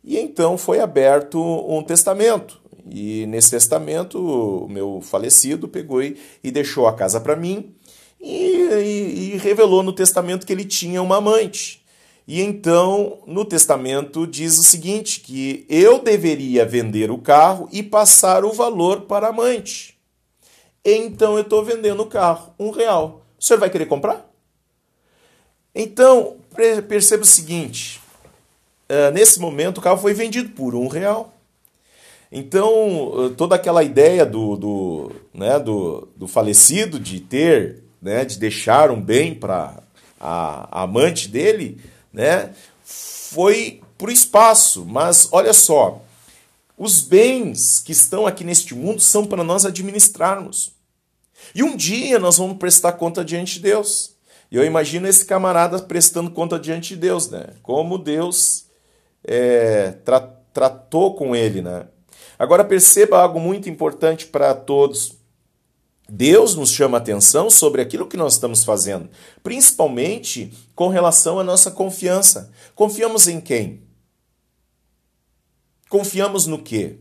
e 0.04 0.18
então 0.18 0.58
foi 0.58 0.80
aberto 0.80 1.40
um 1.42 1.84
testamento. 1.84 2.60
E 2.92 3.26
nesse 3.28 3.52
testamento, 3.52 4.20
o 4.20 4.68
meu 4.68 5.00
falecido 5.02 5.68
pegou 5.68 6.02
e 6.02 6.18
deixou 6.44 6.88
a 6.88 6.94
casa 6.94 7.20
para 7.20 7.36
mim 7.36 7.76
e, 8.20 8.56
e, 8.56 9.34
e 9.34 9.38
revelou 9.38 9.82
no 9.82 9.94
testamento 9.94 10.46
que 10.46 10.54
ele 10.54 10.66
tinha 10.66 11.02
uma 11.02 11.18
amante. 11.18 11.80
E 12.28 12.42
então, 12.42 13.24
no 13.26 13.44
testamento, 13.44 14.28
diz 14.28 14.60
o 14.60 14.64
seguinte: 14.64 15.20
que 15.20 15.66
eu 15.68 15.98
deveria 15.98 16.64
vender 16.64 17.10
o 17.10 17.18
carro 17.18 17.68
e 17.72 17.82
passar 17.82 18.46
o 18.46 18.54
valor 18.54 19.02
para 19.02 19.26
a 19.26 19.30
amante. 19.32 19.98
Então 20.86 21.36
eu 21.36 21.42
estou 21.42 21.64
vendendo 21.64 22.04
o 22.04 22.06
carro, 22.06 22.54
um 22.60 22.70
real. 22.70 23.26
O 23.40 23.44
senhor 23.44 23.60
vai 23.60 23.70
querer 23.70 23.88
comprar? 23.88 24.30
Então, 25.74 26.38
perceba 26.88 27.24
o 27.24 27.26
seguinte: 27.26 28.00
uh, 28.90 29.12
nesse 29.12 29.40
momento 29.40 29.80
o 29.80 29.82
carro 29.82 29.98
foi 29.98 30.14
vendido 30.14 30.50
por 30.50 30.76
um 30.76 30.88
real. 30.88 31.34
Então, 32.32 33.34
toda 33.36 33.56
aquela 33.56 33.84
ideia 33.84 34.24
do, 34.24 34.56
do, 34.56 35.12
né, 35.34 35.58
do, 35.58 36.08
do 36.16 36.28
falecido 36.28 37.00
de 37.00 37.20
ter 37.20 37.89
né, 38.02 38.26
de 38.26 38.38
deixar 38.38 38.92
um 38.92 39.02
bem 39.02 39.34
para 39.36 39.82
a, 40.20 40.84
amante 40.84 41.28
dele, 41.28 41.82
né, 42.12 42.54
foi 42.84 43.82
para 43.98 44.10
o 44.10 44.12
espaço. 44.12 44.86
Mas 44.86 45.30
olha 45.32 45.54
só, 45.54 46.02
os 46.78 47.02
bens 47.02 47.80
que 47.80 47.92
estão 47.92 48.26
aqui 48.26 48.44
neste 48.44 48.74
mundo 48.74 49.02
são 49.02 49.26
para 49.26 49.44
nós 49.44 49.66
administrarmos. 49.66 50.72
E 51.54 51.64
um 51.64 51.76
dia 51.76 52.20
nós 52.20 52.38
vamos 52.38 52.58
prestar 52.58 52.94
conta 52.94 53.24
diante 53.24 53.56
de 53.56 53.62
Deus. 53.62 54.16
E 54.52 54.56
eu 54.56 54.66
imagino 54.66 55.08
esse 55.08 55.26
camarada 55.26 55.80
prestando 55.80 56.32
conta 56.32 56.60
diante 56.60 56.96
de 56.96 57.02
Deus, 57.02 57.30
né? 57.30 57.48
Como 57.62 57.98
Deus 57.98 58.66
é, 59.24 59.92
tra 60.04 60.36
tratou 60.52 61.14
com 61.14 61.36
ele, 61.36 61.62
né? 61.62 61.86
Agora 62.38 62.64
perceba 62.64 63.22
algo 63.22 63.40
muito 63.40 63.70
importante 63.70 64.26
para 64.26 64.54
todos. 64.56 65.19
Deus 66.10 66.56
nos 66.56 66.72
chama 66.72 66.98
atenção 66.98 67.50
sobre 67.50 67.82
aquilo 67.82 68.08
que 68.08 68.18
nós 68.18 68.34
estamos 68.34 68.64
fazendo, 68.64 69.10
principalmente 69.44 70.52
com 70.76 70.88
relação 70.88 71.40
à 71.40 71.44
nossa 71.44 71.70
confiança. 71.70 72.52
Confiamos 72.74 73.28
em 73.28 73.40
quem? 73.40 73.84
Confiamos 75.88 76.48
no 76.48 76.60
quê? 76.60 76.98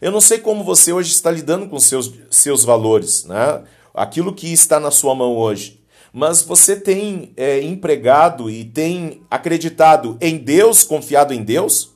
Eu 0.00 0.10
não 0.10 0.20
sei 0.20 0.38
como 0.38 0.64
você 0.64 0.92
hoje 0.92 1.12
está 1.12 1.30
lidando 1.30 1.68
com 1.68 1.78
seus, 1.78 2.12
seus 2.30 2.64
valores, 2.64 3.24
né? 3.24 3.64
aquilo 3.94 4.34
que 4.34 4.52
está 4.52 4.78
na 4.78 4.90
sua 4.90 5.14
mão 5.14 5.36
hoje. 5.36 5.82
Mas 6.12 6.42
você 6.42 6.74
tem 6.74 7.32
é, 7.36 7.60
empregado 7.60 8.48
e 8.48 8.64
tem 8.64 9.22
acreditado 9.30 10.16
em 10.20 10.36
Deus, 10.38 10.82
confiado 10.82 11.34
em 11.34 11.42
Deus? 11.42 11.90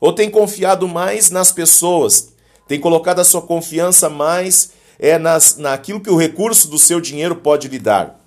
Ou 0.00 0.12
tem 0.12 0.30
confiado 0.30 0.88
mais 0.88 1.30
nas 1.30 1.52
pessoas? 1.52 2.32
Tem 2.66 2.80
colocado 2.80 3.20
a 3.20 3.24
sua 3.24 3.42
confiança 3.42 4.08
mais 4.08 4.77
é 4.98 5.18
nas, 5.18 5.56
naquilo 5.56 6.00
que 6.00 6.10
o 6.10 6.16
recurso 6.16 6.68
do 6.68 6.78
seu 6.78 7.00
dinheiro 7.00 7.36
pode 7.36 7.68
lhe 7.68 7.78
dar. 7.78 8.18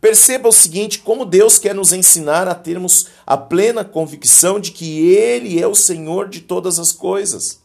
Perceba 0.00 0.48
o 0.48 0.52
seguinte: 0.52 0.98
como 0.98 1.24
Deus 1.24 1.58
quer 1.58 1.74
nos 1.74 1.92
ensinar 1.92 2.48
a 2.48 2.54
termos 2.54 3.06
a 3.26 3.36
plena 3.36 3.84
convicção 3.84 4.58
de 4.58 4.72
que 4.72 5.00
Ele 5.14 5.60
é 5.60 5.66
o 5.66 5.74
Senhor 5.74 6.28
de 6.28 6.40
todas 6.40 6.78
as 6.78 6.92
coisas. 6.92 7.62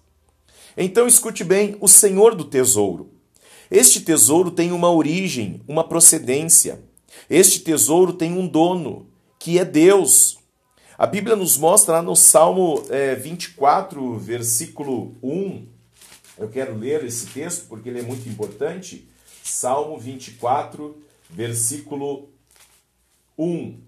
Então 0.77 1.07
escute 1.07 1.43
bem: 1.43 1.75
o 1.81 1.87
Senhor 1.87 2.35
do 2.35 2.45
tesouro. 2.45 3.11
Este 3.69 3.99
tesouro 3.99 4.51
tem 4.51 4.71
uma 4.71 4.89
origem, 4.89 5.61
uma 5.67 5.83
procedência. 5.83 6.79
Este 7.29 7.59
tesouro 7.59 8.13
tem 8.13 8.31
um 8.31 8.47
dono, 8.47 9.07
que 9.39 9.59
é 9.59 9.65
Deus. 9.65 10.37
A 10.97 11.05
Bíblia 11.05 11.35
nos 11.35 11.57
mostra 11.57 11.95
lá 11.95 12.01
no 12.01 12.15
Salmo 12.15 12.83
é, 12.89 13.13
24, 13.15 14.17
versículo 14.17 15.15
1, 15.21 15.67
eu 16.37 16.49
quero 16.49 16.77
ler 16.77 17.03
esse 17.03 17.27
texto 17.27 17.67
porque 17.67 17.89
ele 17.89 17.99
é 17.99 18.03
muito 18.03 18.27
importante. 18.29 19.07
Salmo 19.43 19.97
24, 19.97 21.01
versículo 21.29 22.29
1. 23.37 23.79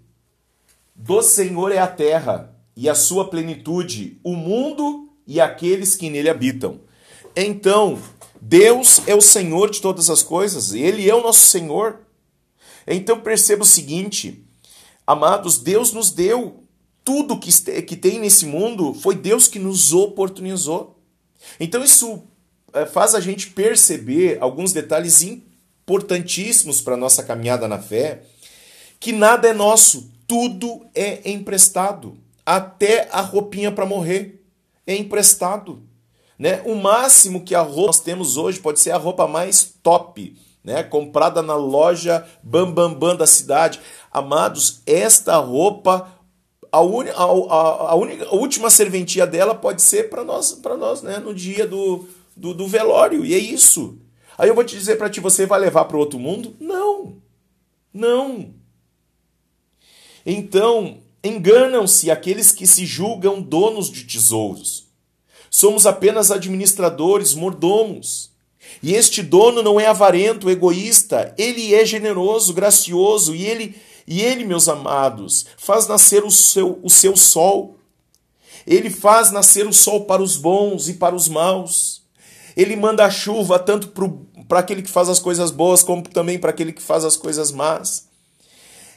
Do 0.95 1.21
Senhor 1.21 1.71
é 1.71 1.77
a 1.77 1.87
terra 1.87 2.55
e 2.75 2.89
a 2.89 2.95
sua 2.95 3.29
plenitude, 3.29 4.19
o 4.23 4.35
mundo 4.35 5.09
e 5.27 5.39
aqueles 5.39 5.95
que 5.95 6.09
nele 6.09 6.29
habitam. 6.29 6.79
Então, 7.35 8.01
Deus 8.41 9.01
é 9.07 9.13
o 9.13 9.21
Senhor 9.21 9.69
de 9.69 9.81
todas 9.81 10.09
as 10.09 10.23
coisas, 10.23 10.73
ele 10.73 11.09
é 11.09 11.13
o 11.13 11.21
nosso 11.21 11.45
Senhor. 11.45 11.99
Então 12.87 13.19
perceba 13.19 13.63
o 13.63 13.65
seguinte, 13.65 14.43
amados, 15.05 15.59
Deus 15.59 15.91
nos 15.91 16.09
deu 16.09 16.63
tudo 17.03 17.39
que, 17.39 17.51
que 17.83 17.95
tem 17.95 18.19
nesse 18.19 18.45
mundo, 18.45 18.93
foi 18.93 19.15
Deus 19.15 19.47
que 19.47 19.59
nos 19.59 19.93
oportunizou. 19.93 20.99
Então 21.59 21.83
isso 21.83 22.23
faz 22.91 23.15
a 23.15 23.19
gente 23.19 23.51
perceber 23.51 24.38
alguns 24.41 24.73
detalhes 24.73 25.21
importantíssimos 25.21 26.81
para 26.81 26.93
a 26.93 26.97
nossa 26.97 27.23
caminhada 27.23 27.67
na 27.67 27.79
fé, 27.79 28.23
que 28.99 29.11
nada 29.11 29.47
é 29.47 29.53
nosso, 29.53 30.11
tudo 30.27 30.85
é 30.93 31.29
emprestado, 31.29 32.17
até 32.45 33.07
a 33.11 33.21
roupinha 33.21 33.71
para 33.71 33.85
morrer 33.85 34.43
é 34.85 34.95
emprestado. 34.95 35.81
Né? 36.38 36.61
O 36.65 36.75
máximo 36.75 37.43
que 37.43 37.53
a 37.53 37.61
roupa 37.61 37.88
nós 37.88 37.99
temos 37.99 38.38
hoje 38.38 38.59
pode 38.59 38.79
ser 38.79 38.91
a 38.91 38.97
roupa 38.97 39.27
mais 39.27 39.73
top, 39.83 40.35
né? 40.63 40.83
comprada 40.83 41.41
na 41.41 41.55
loja 41.55 42.25
Bam 42.41 42.71
Bam 42.71 42.93
Bam 42.93 43.15
da 43.15 43.27
cidade. 43.27 43.79
Amados, 44.11 44.81
esta 44.85 45.38
roupa, 45.38 46.11
a, 46.71 46.81
un... 46.81 47.03
a, 47.07 47.23
a, 47.23 47.91
a, 47.91 47.95
única, 47.95 48.25
a 48.25 48.35
última 48.35 48.69
serventia 48.69 49.27
dela 49.27 49.53
pode 49.53 49.81
ser 49.81 50.09
para 50.09 50.23
nós, 50.23 50.53
para 50.53 50.77
nós 50.77 51.01
né? 51.01 51.19
no 51.19 51.33
dia 51.33 51.67
do, 51.67 52.07
do, 52.39 52.53
do 52.53 52.67
velório, 52.67 53.25
e 53.25 53.34
é 53.34 53.38
isso. 53.38 53.98
Aí 54.38 54.48
eu 54.48 54.55
vou 54.55 54.63
te 54.63 54.77
dizer 54.77 54.98
para 54.98 55.10
ti, 55.10 55.19
você 55.19 55.46
vai 55.46 55.60
levar 55.60 55.86
para 55.86 55.98
o 55.98 56.00
outro 56.00 56.17
mundo? 56.17 56.55
Não, 56.60 57.17
não. 57.93 58.53
Então, 60.25 61.00
enganam-se 61.24 62.10
aqueles 62.10 62.51
que 62.51 62.65
se 62.65 62.86
julgam 62.86 63.41
donos 63.41 63.91
de 63.91 64.05
tesouros. 64.05 64.88
Somos 65.50 65.86
apenas 65.86 66.31
administradores, 66.31 67.34
mordomos. 67.34 68.31
E 68.81 68.93
este 68.93 69.22
dono 69.22 69.62
não 69.62 69.79
é 69.79 69.88
avarento, 69.88 70.50
egoísta, 70.50 71.34
ele 71.38 71.74
é 71.74 71.84
generoso, 71.84 72.53
gracioso, 72.53 73.36
e 73.36 73.46
ele, 73.46 73.75
e 74.08 74.22
ele, 74.22 74.46
meus 74.46 74.69
amados, 74.69 75.48
faz 75.58 75.88
nascer 75.88 76.24
o 76.24 76.31
seu, 76.31 76.79
o 76.84 76.89
seu 76.89 77.17
sol. 77.17 77.75
Ele 78.65 78.89
faz 78.89 79.31
nascer 79.31 79.67
o 79.67 79.74
sol 79.74 80.05
para 80.05 80.22
os 80.22 80.38
bons 80.38 80.88
e 80.88 80.93
para 80.93 81.15
os 81.15 81.27
maus. 81.27 81.98
Ele 82.55 82.75
manda 82.75 83.09
chuva 83.09 83.59
tanto 83.59 83.91
para 84.47 84.59
aquele 84.59 84.81
que 84.81 84.89
faz 84.89 85.09
as 85.09 85.19
coisas 85.19 85.51
boas, 85.51 85.83
como 85.83 86.01
também 86.01 86.39
para 86.39 86.49
aquele 86.49 86.73
que 86.73 86.81
faz 86.81 87.05
as 87.05 87.15
coisas 87.15 87.51
más. 87.51 88.07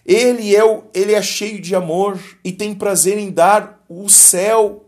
Ele 0.04 0.54
é, 0.54 0.64
o, 0.64 0.84
ele 0.92 1.12
é 1.12 1.22
cheio 1.22 1.60
de 1.60 1.74
amor 1.74 2.18
e 2.44 2.50
tem 2.50 2.74
prazer 2.74 3.18
em 3.18 3.30
dar 3.30 3.84
o 3.88 4.08
céu. 4.08 4.86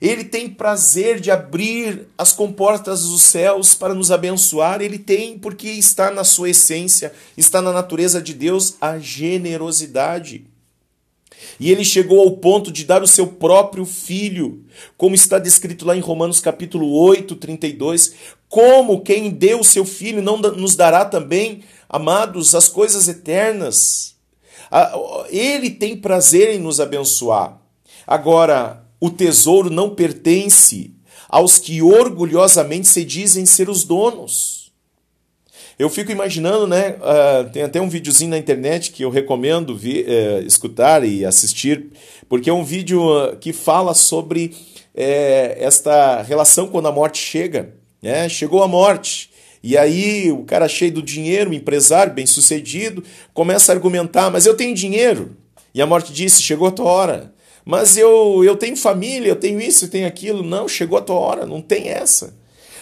Ele 0.00 0.24
tem 0.24 0.48
prazer 0.48 1.20
de 1.20 1.30
abrir 1.30 2.06
as 2.16 2.32
comportas 2.32 3.02
dos 3.02 3.22
céus 3.22 3.74
para 3.74 3.92
nos 3.92 4.10
abençoar. 4.10 4.80
Ele 4.80 4.98
tem, 4.98 5.38
porque 5.38 5.68
está 5.68 6.10
na 6.10 6.24
sua 6.24 6.50
essência, 6.50 7.12
está 7.36 7.60
na 7.60 7.72
natureza 7.72 8.22
de 8.22 8.32
Deus, 8.32 8.76
a 8.80 8.98
generosidade. 8.98 10.46
E 11.58 11.70
ele 11.70 11.84
chegou 11.84 12.20
ao 12.20 12.36
ponto 12.36 12.72
de 12.72 12.84
dar 12.84 13.02
o 13.02 13.06
seu 13.06 13.26
próprio 13.26 13.84
filho, 13.84 14.64
como 14.96 15.14
está 15.14 15.38
descrito 15.38 15.86
lá 15.86 15.96
em 15.96 16.00
Romanos 16.00 16.40
capítulo 16.40 16.90
8, 16.92 17.36
32. 17.36 18.14
Como 18.48 19.00
quem 19.00 19.30
deu 19.30 19.60
o 19.60 19.64
seu 19.64 19.84
filho 19.84 20.22
não 20.22 20.38
nos 20.38 20.74
dará 20.74 21.04
também, 21.04 21.62
amados, 21.88 22.54
as 22.54 22.68
coisas 22.68 23.08
eternas? 23.08 24.16
Ele 25.28 25.70
tem 25.70 25.96
prazer 25.96 26.54
em 26.54 26.58
nos 26.58 26.80
abençoar. 26.80 27.60
Agora, 28.06 28.84
o 29.00 29.10
tesouro 29.10 29.70
não 29.70 29.94
pertence 29.94 30.94
aos 31.28 31.58
que 31.58 31.80
orgulhosamente 31.80 32.88
se 32.88 33.04
dizem 33.04 33.46
ser 33.46 33.68
os 33.68 33.84
donos. 33.84 34.59
Eu 35.80 35.88
fico 35.88 36.12
imaginando, 36.12 36.66
né? 36.66 36.96
Uh, 36.96 37.48
tem 37.48 37.62
até 37.62 37.80
um 37.80 37.88
videozinho 37.88 38.32
na 38.32 38.36
internet 38.36 38.92
que 38.92 39.02
eu 39.02 39.08
recomendo 39.08 39.74
vi, 39.74 40.02
uh, 40.02 40.46
escutar 40.46 41.02
e 41.06 41.24
assistir, 41.24 41.86
porque 42.28 42.50
é 42.50 42.52
um 42.52 42.62
vídeo 42.62 43.00
ah, 43.16 43.34
que 43.34 43.50
fala 43.50 43.94
sobre 43.94 44.54
uh, 44.94 45.56
esta 45.56 46.20
relação 46.20 46.68
quando 46.68 46.88
a 46.88 46.92
morte 46.92 47.16
chega. 47.16 47.72
Né? 48.02 48.28
Chegou 48.28 48.62
a 48.62 48.68
morte. 48.68 49.30
E 49.62 49.74
aí 49.74 50.30
o 50.30 50.44
cara 50.44 50.68
cheio 50.68 50.92
do 50.92 51.02
dinheiro, 51.02 51.54
empresário 51.54 52.12
bem 52.12 52.26
sucedido, 52.26 53.02
começa 53.32 53.72
a 53.72 53.74
argumentar, 53.74 54.30
mas 54.30 54.44
eu 54.44 54.54
tenho 54.54 54.74
dinheiro. 54.74 55.34
E 55.72 55.80
a 55.80 55.86
morte 55.86 56.12
disse, 56.12 56.42
chegou 56.42 56.68
a 56.68 56.72
tua 56.72 56.90
hora. 56.90 57.32
Mas 57.64 57.96
eu, 57.96 58.44
eu 58.44 58.54
tenho 58.54 58.76
família, 58.76 59.30
eu 59.30 59.36
tenho 59.36 59.58
isso, 59.58 59.86
eu 59.86 59.88
tenho 59.88 60.06
aquilo. 60.06 60.42
Não, 60.42 60.68
chegou 60.68 60.98
a 60.98 61.02
tua 61.02 61.16
hora, 61.16 61.46
não 61.46 61.62
tem 61.62 61.88
essa. 61.88 62.38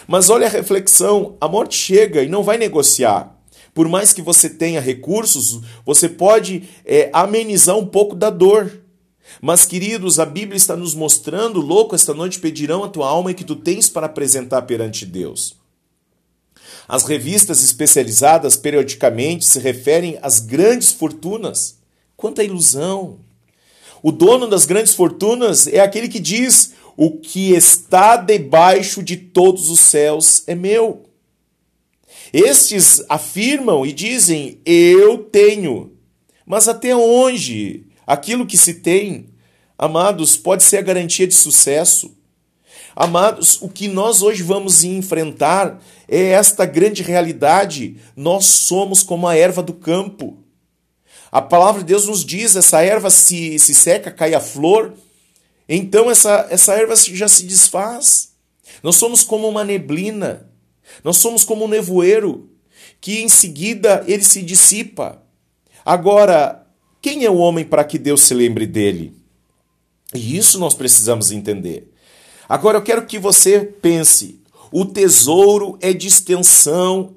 Mas 0.09 0.31
olha 0.31 0.47
a 0.47 0.49
reflexão, 0.49 1.37
a 1.39 1.47
morte 1.47 1.77
chega 1.77 2.23
e 2.23 2.27
não 2.27 2.41
vai 2.41 2.57
negociar. 2.57 3.39
Por 3.75 3.87
mais 3.87 4.11
que 4.11 4.23
você 4.23 4.49
tenha 4.49 4.81
recursos, 4.81 5.61
você 5.85 6.09
pode 6.09 6.63
é, 6.83 7.11
amenizar 7.13 7.77
um 7.77 7.85
pouco 7.85 8.15
da 8.15 8.31
dor. 8.31 8.81
Mas, 9.39 9.67
queridos, 9.67 10.19
a 10.19 10.25
Bíblia 10.25 10.57
está 10.57 10.75
nos 10.75 10.95
mostrando, 10.95 11.61
louco, 11.61 11.93
esta 11.93 12.11
noite 12.11 12.39
pedirão 12.39 12.83
a 12.83 12.89
tua 12.89 13.07
alma 13.07 13.29
e 13.29 13.35
que 13.35 13.43
tu 13.43 13.55
tens 13.55 13.87
para 13.87 14.07
apresentar 14.07 14.63
perante 14.63 15.05
Deus. 15.05 15.55
As 16.87 17.03
revistas 17.03 17.63
especializadas 17.63 18.57
periodicamente 18.57 19.45
se 19.45 19.59
referem 19.59 20.17
às 20.23 20.39
grandes 20.39 20.91
fortunas. 20.91 21.77
Quanta 22.17 22.43
ilusão! 22.43 23.19
O 24.01 24.11
dono 24.11 24.47
das 24.47 24.65
grandes 24.65 24.95
fortunas 24.95 25.67
é 25.67 25.81
aquele 25.81 26.07
que 26.07 26.19
diz: 26.19 26.73
O 27.01 27.11
que 27.11 27.53
está 27.53 28.17
debaixo 28.17 29.01
de 29.01 29.15
todos 29.15 29.69
os 29.69 29.79
céus 29.79 30.43
é 30.45 30.53
meu. 30.53 31.05
Estes 32.33 33.01
afirmam 33.07 33.85
e 33.85 33.93
dizem: 33.93 34.59
Eu 34.65 35.19
tenho. 35.19 35.93
Mas 36.45 36.67
até 36.67 36.93
onde 36.93 37.85
aquilo 38.05 38.45
que 38.45 38.57
se 38.57 38.81
tem, 38.81 39.29
amados, 39.77 40.35
pode 40.35 40.61
ser 40.61 40.79
a 40.79 40.81
garantia 40.81 41.25
de 41.25 41.33
sucesso? 41.35 42.17
Amados, 42.93 43.61
o 43.61 43.69
que 43.69 43.87
nós 43.87 44.21
hoje 44.21 44.43
vamos 44.43 44.83
enfrentar 44.83 45.81
é 46.05 46.31
esta 46.31 46.65
grande 46.65 47.01
realidade. 47.01 47.95
Nós 48.13 48.45
somos 48.45 49.03
como 49.03 49.25
a 49.25 49.37
erva 49.37 49.63
do 49.63 49.71
campo. 49.71 50.43
A 51.31 51.41
palavra 51.41 51.79
de 51.79 51.87
Deus 51.87 52.07
nos 52.07 52.25
diz: 52.25 52.57
essa 52.57 52.81
erva 52.81 53.09
se, 53.09 53.57
se 53.57 53.73
seca, 53.73 54.11
cai 54.11 54.33
a 54.33 54.41
flor, 54.41 54.95
então 55.69 56.09
essa, 56.09 56.47
essa 56.49 56.73
erva 56.73 56.95
já 56.95 57.27
se 57.27 57.43
desfaz. 57.43 58.33
Nós 58.81 58.95
somos 58.95 59.23
como 59.23 59.47
uma 59.47 59.63
neblina, 59.63 60.49
nós 61.03 61.17
somos 61.17 61.43
como 61.43 61.65
um 61.65 61.67
nevoeiro, 61.67 62.49
que 62.99 63.19
em 63.19 63.29
seguida 63.29 64.03
ele 64.07 64.23
se 64.23 64.41
dissipa. 64.41 65.21
Agora, 65.85 66.65
quem 67.01 67.23
é 67.23 67.29
o 67.29 67.37
homem 67.37 67.63
para 67.63 67.83
que 67.83 67.99
Deus 67.99 68.21
se 68.21 68.33
lembre 68.33 68.65
dele? 68.65 69.13
E 70.13 70.37
isso 70.37 70.57
nós 70.57 70.73
precisamos 70.73 71.31
entender. 71.31 71.93
Agora 72.47 72.79
eu 72.79 72.81
quero 72.81 73.05
que 73.05 73.19
você 73.19 73.59
pense: 73.59 74.41
o 74.71 74.85
tesouro 74.85 75.77
é 75.81 75.93
de 75.93 76.07
extensão 76.07 77.15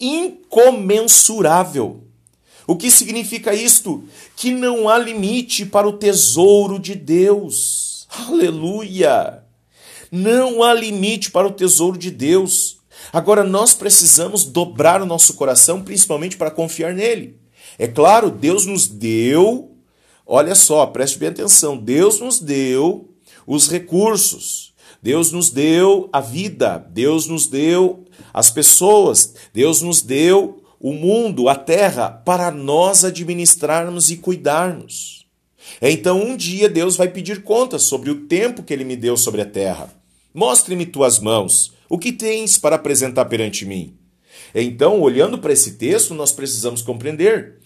incomensurável. 0.00 2.04
O 2.66 2.76
que 2.76 2.90
significa 2.90 3.52
isto? 3.52 4.04
Que 4.36 4.50
não 4.50 4.88
há 4.88 4.96
limite 4.96 5.66
para 5.66 5.88
o 5.88 5.92
tesouro 5.92 6.78
de 6.78 6.94
Deus. 6.94 7.89
Aleluia! 8.10 9.44
Não 10.10 10.64
há 10.64 10.74
limite 10.74 11.30
para 11.30 11.46
o 11.46 11.52
tesouro 11.52 11.96
de 11.96 12.10
Deus. 12.10 12.78
Agora 13.12 13.44
nós 13.44 13.72
precisamos 13.72 14.44
dobrar 14.44 15.00
o 15.00 15.06
nosso 15.06 15.34
coração, 15.34 15.82
principalmente 15.82 16.36
para 16.36 16.50
confiar 16.50 16.92
nele. 16.92 17.38
É 17.78 17.86
claro, 17.86 18.30
Deus 18.30 18.66
nos 18.66 18.88
deu, 18.88 19.76
olha 20.26 20.56
só, 20.56 20.84
preste 20.86 21.18
bem 21.18 21.28
atenção, 21.28 21.76
Deus 21.76 22.18
nos 22.18 22.40
deu 22.40 23.14
os 23.46 23.70
recursos, 23.70 24.74
Deus 25.00 25.30
nos 25.30 25.50
deu 25.50 26.08
a 26.12 26.20
vida, 26.20 26.84
Deus 26.90 27.26
nos 27.26 27.46
deu 27.46 28.04
as 28.34 28.50
pessoas, 28.50 29.34
Deus 29.52 29.82
nos 29.82 30.02
deu 30.02 30.62
o 30.80 30.92
mundo, 30.92 31.48
a 31.48 31.54
terra, 31.54 32.10
para 32.10 32.50
nós 32.50 33.04
administrarmos 33.04 34.10
e 34.10 34.16
cuidarmos. 34.16 35.19
Então 35.80 36.22
um 36.22 36.36
dia 36.36 36.68
Deus 36.68 36.96
vai 36.96 37.08
pedir 37.08 37.42
contas 37.42 37.82
sobre 37.82 38.10
o 38.10 38.26
tempo 38.26 38.62
que 38.62 38.72
Ele 38.72 38.84
me 38.84 38.96
deu 38.96 39.16
sobre 39.16 39.40
a 39.40 39.46
terra. 39.46 39.92
Mostre-me 40.32 40.86
tuas 40.86 41.18
mãos, 41.18 41.72
o 41.88 41.98
que 41.98 42.12
tens 42.12 42.56
para 42.56 42.76
apresentar 42.76 43.24
perante 43.24 43.66
mim? 43.66 43.96
Então, 44.54 45.00
olhando 45.00 45.38
para 45.38 45.52
esse 45.52 45.72
texto, 45.72 46.14
nós 46.14 46.32
precisamos 46.32 46.82
compreender. 46.82 47.58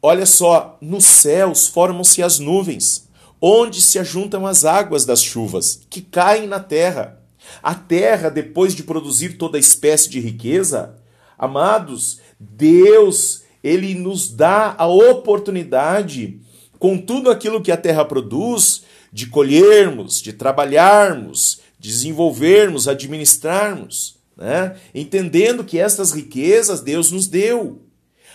Olha 0.00 0.26
só, 0.26 0.78
nos 0.80 1.04
céus 1.04 1.66
formam-se 1.66 2.22
as 2.22 2.38
nuvens, 2.38 3.08
onde 3.40 3.80
se 3.80 3.98
ajuntam 3.98 4.46
as 4.46 4.64
águas 4.64 5.04
das 5.04 5.22
chuvas, 5.22 5.80
que 5.90 6.00
caem 6.00 6.46
na 6.46 6.60
terra. 6.60 7.20
A 7.62 7.74
terra, 7.74 8.30
depois 8.30 8.74
de 8.74 8.82
produzir 8.82 9.36
toda 9.36 9.58
espécie 9.58 10.08
de 10.08 10.20
riqueza, 10.20 10.96
amados, 11.38 12.20
Deus, 12.38 13.42
ele 13.62 13.94
nos 13.94 14.30
dá 14.30 14.74
a 14.78 14.86
oportunidade, 14.86 16.40
com 16.78 16.98
tudo 16.98 17.30
aquilo 17.30 17.62
que 17.62 17.72
a 17.72 17.76
terra 17.76 18.04
produz, 18.04 18.82
de 19.12 19.26
colhermos, 19.26 20.20
de 20.20 20.32
trabalharmos, 20.32 21.60
desenvolvermos, 21.78 22.88
administrarmos, 22.88 24.16
né? 24.36 24.76
entendendo 24.94 25.64
que 25.64 25.78
estas 25.78 26.12
riquezas 26.12 26.80
Deus 26.80 27.10
nos 27.10 27.28
deu. 27.28 27.82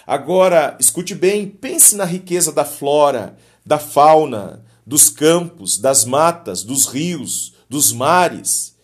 Agora, 0.07 0.77
escute 0.79 1.13
bem, 1.13 1.47
pense 1.47 1.95
na 1.95 2.05
riqueza 2.05 2.51
da 2.51 2.65
flora, 2.65 3.37
da 3.65 3.77
fauna, 3.77 4.63
dos 4.85 5.09
campos, 5.09 5.77
das 5.77 6.05
matas, 6.05 6.63
dos 6.63 6.87
rios, 6.87 7.53
dos 7.69 7.91
mares, 7.91 8.75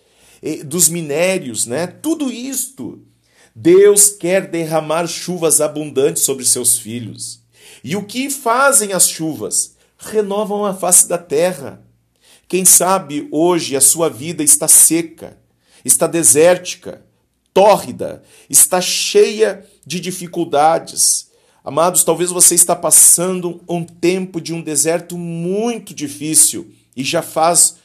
dos 0.65 0.87
minérios, 0.87 1.65
né? 1.65 1.87
Tudo 1.87 2.31
isto. 2.31 3.01
Deus 3.55 4.09
quer 4.09 4.47
derramar 4.47 5.07
chuvas 5.07 5.61
abundantes 5.61 6.23
sobre 6.23 6.45
seus 6.45 6.77
filhos. 6.77 7.41
E 7.85 7.95
o 7.95 8.03
que 8.03 8.29
fazem 8.29 8.91
as 8.91 9.07
chuvas? 9.07 9.75
renovam 9.97 10.65
a 10.65 10.73
face 10.73 11.07
da 11.07 11.17
terra. 11.17 11.81
Quem 12.47 12.65
sabe 12.65 13.27
hoje 13.31 13.75
a 13.75 13.81
sua 13.81 14.09
vida 14.09 14.43
está 14.43 14.67
seca, 14.67 15.37
está 15.83 16.05
desértica, 16.05 17.03
tórrida, 17.53 18.21
está 18.49 18.79
cheia 18.81 19.65
de 19.85 19.99
dificuldades. 19.99 21.29
Amados, 21.63 22.03
talvez 22.03 22.29
você 22.29 22.53
está 22.53 22.75
passando 22.75 23.61
um 23.67 23.83
tempo 23.83 24.39
de 24.39 24.53
um 24.53 24.61
deserto 24.61 25.17
muito 25.17 25.93
difícil 25.93 26.71
e 26.95 27.03
já 27.03 27.21
faz 27.21 27.77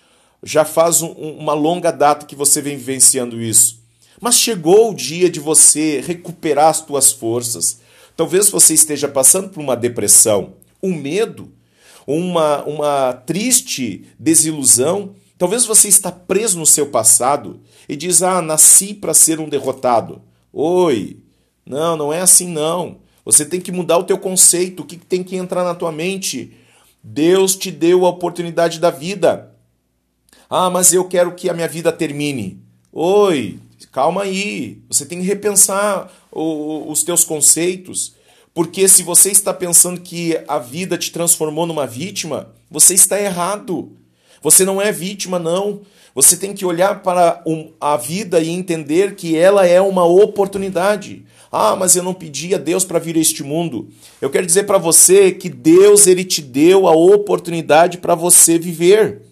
já 0.42 0.64
faz 0.64 1.02
um, 1.02 1.10
uma 1.10 1.52
longa 1.52 1.90
data 1.90 2.24
que 2.24 2.34
você 2.34 2.62
vem 2.62 2.76
vivenciando 2.76 3.40
isso. 3.40 3.78
Mas 4.18 4.36
chegou 4.36 4.90
o 4.90 4.94
dia 4.94 5.28
de 5.28 5.38
você 5.38 6.00
recuperar 6.00 6.68
as 6.68 6.80
tuas 6.80 7.12
forças. 7.12 7.80
Talvez 8.20 8.50
você 8.50 8.74
esteja 8.74 9.08
passando 9.08 9.48
por 9.48 9.60
uma 9.60 9.74
depressão, 9.74 10.52
um 10.82 10.94
medo, 10.94 11.54
uma, 12.06 12.62
uma 12.64 13.14
triste 13.14 14.04
desilusão. 14.18 15.14
Talvez 15.38 15.64
você 15.64 15.88
está 15.88 16.12
preso 16.12 16.58
no 16.58 16.66
seu 16.66 16.88
passado 16.88 17.60
e 17.88 17.96
diz: 17.96 18.22
"Ah, 18.22 18.42
nasci 18.42 18.92
para 18.92 19.14
ser 19.14 19.40
um 19.40 19.48
derrotado". 19.48 20.20
Oi. 20.52 21.16
Não, 21.64 21.96
não 21.96 22.12
é 22.12 22.20
assim 22.20 22.46
não. 22.46 22.98
Você 23.24 23.42
tem 23.42 23.58
que 23.58 23.72
mudar 23.72 23.96
o 23.96 24.04
teu 24.04 24.18
conceito, 24.18 24.82
o 24.82 24.84
que 24.84 24.98
tem 24.98 25.24
que 25.24 25.36
entrar 25.36 25.64
na 25.64 25.74
tua 25.74 25.90
mente. 25.90 26.52
Deus 27.02 27.56
te 27.56 27.70
deu 27.70 28.04
a 28.04 28.10
oportunidade 28.10 28.78
da 28.78 28.90
vida. 28.90 29.50
Ah, 30.50 30.68
mas 30.68 30.92
eu 30.92 31.08
quero 31.08 31.34
que 31.34 31.48
a 31.48 31.54
minha 31.54 31.68
vida 31.68 31.90
termine. 31.90 32.62
Oi, 32.92 33.58
calma 33.86 34.22
aí. 34.22 34.82
Você 34.88 35.06
tem 35.06 35.20
que 35.20 35.26
repensar 35.26 36.12
o, 36.30 36.90
os 36.90 37.02
teus 37.02 37.24
conceitos. 37.24 38.14
Porque 38.52 38.88
se 38.88 39.02
você 39.02 39.30
está 39.30 39.54
pensando 39.54 40.00
que 40.00 40.38
a 40.48 40.58
vida 40.58 40.98
te 40.98 41.12
transformou 41.12 41.66
numa 41.66 41.86
vítima, 41.86 42.54
você 42.70 42.94
está 42.94 43.20
errado. 43.20 43.92
Você 44.42 44.64
não 44.64 44.80
é 44.80 44.90
vítima, 44.90 45.38
não. 45.38 45.82
Você 46.14 46.36
tem 46.36 46.52
que 46.52 46.64
olhar 46.64 47.02
para 47.02 47.42
a 47.80 47.96
vida 47.96 48.40
e 48.40 48.48
entender 48.48 49.14
que 49.14 49.36
ela 49.36 49.66
é 49.66 49.80
uma 49.80 50.04
oportunidade. 50.04 51.24
Ah, 51.52 51.76
mas 51.76 51.96
eu 51.96 52.02
não 52.02 52.14
pedi 52.14 52.54
a 52.54 52.58
Deus 52.58 52.84
para 52.84 52.98
vir 52.98 53.16
a 53.16 53.20
este 53.20 53.42
mundo. 53.42 53.88
Eu 54.20 54.30
quero 54.30 54.46
dizer 54.46 54.64
para 54.64 54.78
você 54.78 55.32
que 55.32 55.48
Deus 55.48 56.06
ele 56.06 56.24
te 56.24 56.42
deu 56.42 56.86
a 56.86 56.92
oportunidade 56.92 57.98
para 57.98 58.14
você 58.14 58.58
viver. 58.58 59.22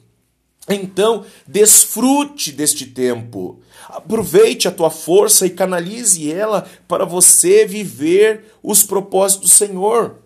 Então, 0.68 1.24
desfrute 1.46 2.52
deste 2.52 2.86
tempo. 2.86 3.60
Aproveite 3.88 4.68
a 4.68 4.70
tua 4.70 4.90
força 4.90 5.46
e 5.46 5.50
canalize 5.50 6.30
ela 6.30 6.68
para 6.86 7.06
você 7.06 7.66
viver 7.66 8.52
os 8.62 8.82
propósitos 8.82 9.50
do 9.50 9.54
Senhor. 9.54 10.16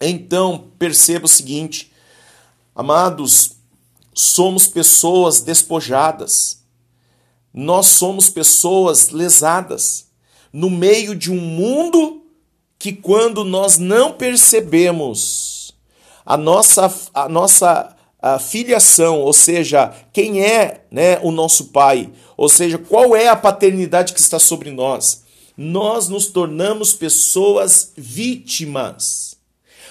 Então, 0.00 0.68
perceba 0.80 1.26
o 1.26 1.28
seguinte, 1.28 1.92
amados, 2.74 3.52
somos 4.12 4.66
pessoas 4.66 5.40
despojadas. 5.40 6.60
Nós 7.54 7.86
somos 7.86 8.28
pessoas 8.28 9.10
lesadas 9.10 10.08
no 10.52 10.68
meio 10.68 11.14
de 11.14 11.30
um 11.30 11.40
mundo 11.40 12.22
que 12.78 12.92
quando 12.92 13.44
nós 13.44 13.78
não 13.78 14.12
percebemos 14.12 15.72
a 16.26 16.36
nossa 16.36 16.92
a 17.14 17.28
nossa 17.28 17.91
a 18.22 18.38
filiação, 18.38 19.18
ou 19.18 19.32
seja, 19.32 19.92
quem 20.12 20.44
é 20.44 20.84
né, 20.92 21.18
o 21.22 21.32
nosso 21.32 21.66
pai, 21.66 22.08
ou 22.36 22.48
seja, 22.48 22.78
qual 22.78 23.16
é 23.16 23.26
a 23.26 23.34
paternidade 23.34 24.12
que 24.12 24.20
está 24.20 24.38
sobre 24.38 24.70
nós, 24.70 25.24
nós 25.56 26.08
nos 26.08 26.26
tornamos 26.26 26.92
pessoas 26.92 27.92
vítimas. 27.96 29.36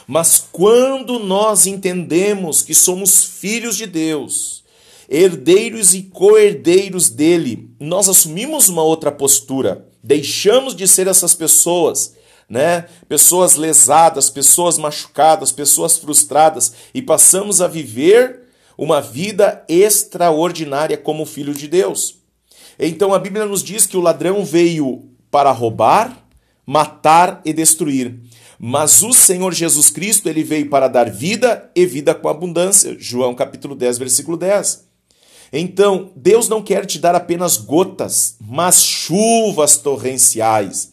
Mas 0.07 0.43
quando 0.51 1.19
nós 1.19 1.67
entendemos 1.67 2.61
que 2.61 2.73
somos 2.73 3.23
filhos 3.23 3.75
de 3.75 3.85
Deus, 3.85 4.63
herdeiros 5.09 5.93
e 5.93 6.03
co-herdeiros 6.03 7.09
dele, 7.09 7.69
nós 7.77 8.07
assumimos 8.07 8.69
uma 8.69 8.81
outra 8.81 9.11
postura, 9.11 9.85
deixamos 10.01 10.73
de 10.73 10.87
ser 10.87 11.07
essas 11.07 11.35
pessoas 11.35 12.13
né? 12.51 12.85
Pessoas 13.07 13.55
lesadas, 13.55 14.29
pessoas 14.29 14.77
machucadas, 14.77 15.53
pessoas 15.53 15.97
frustradas 15.97 16.73
e 16.93 17.01
passamos 17.01 17.61
a 17.61 17.67
viver 17.67 18.41
uma 18.77 18.99
vida 18.99 19.63
extraordinária 19.69 20.97
como 20.97 21.25
filho 21.25 21.53
de 21.53 21.65
Deus. 21.65 22.19
Então 22.77 23.13
a 23.13 23.19
Bíblia 23.19 23.45
nos 23.45 23.63
diz 23.63 23.85
que 23.85 23.95
o 23.95 24.01
ladrão 24.01 24.43
veio 24.43 25.09
para 25.31 25.49
roubar, 25.49 26.27
matar 26.65 27.41
e 27.45 27.53
destruir. 27.53 28.19
Mas 28.59 29.01
o 29.01 29.13
Senhor 29.13 29.53
Jesus 29.53 29.89
Cristo, 29.89 30.27
ele 30.27 30.43
veio 30.43 30.69
para 30.69 30.89
dar 30.89 31.09
vida 31.09 31.71
e 31.73 31.85
vida 31.85 32.13
com 32.13 32.27
abundância. 32.27 32.97
João 32.99 33.33
capítulo 33.33 33.75
10, 33.75 33.97
versículo 33.97 34.35
10. 34.35 34.89
Então, 35.53 36.11
Deus 36.17 36.49
não 36.49 36.61
quer 36.61 36.85
te 36.85 36.99
dar 36.99 37.15
apenas 37.15 37.55
gotas, 37.55 38.35
mas 38.41 38.83
chuvas 38.83 39.77
torrenciais. 39.77 40.90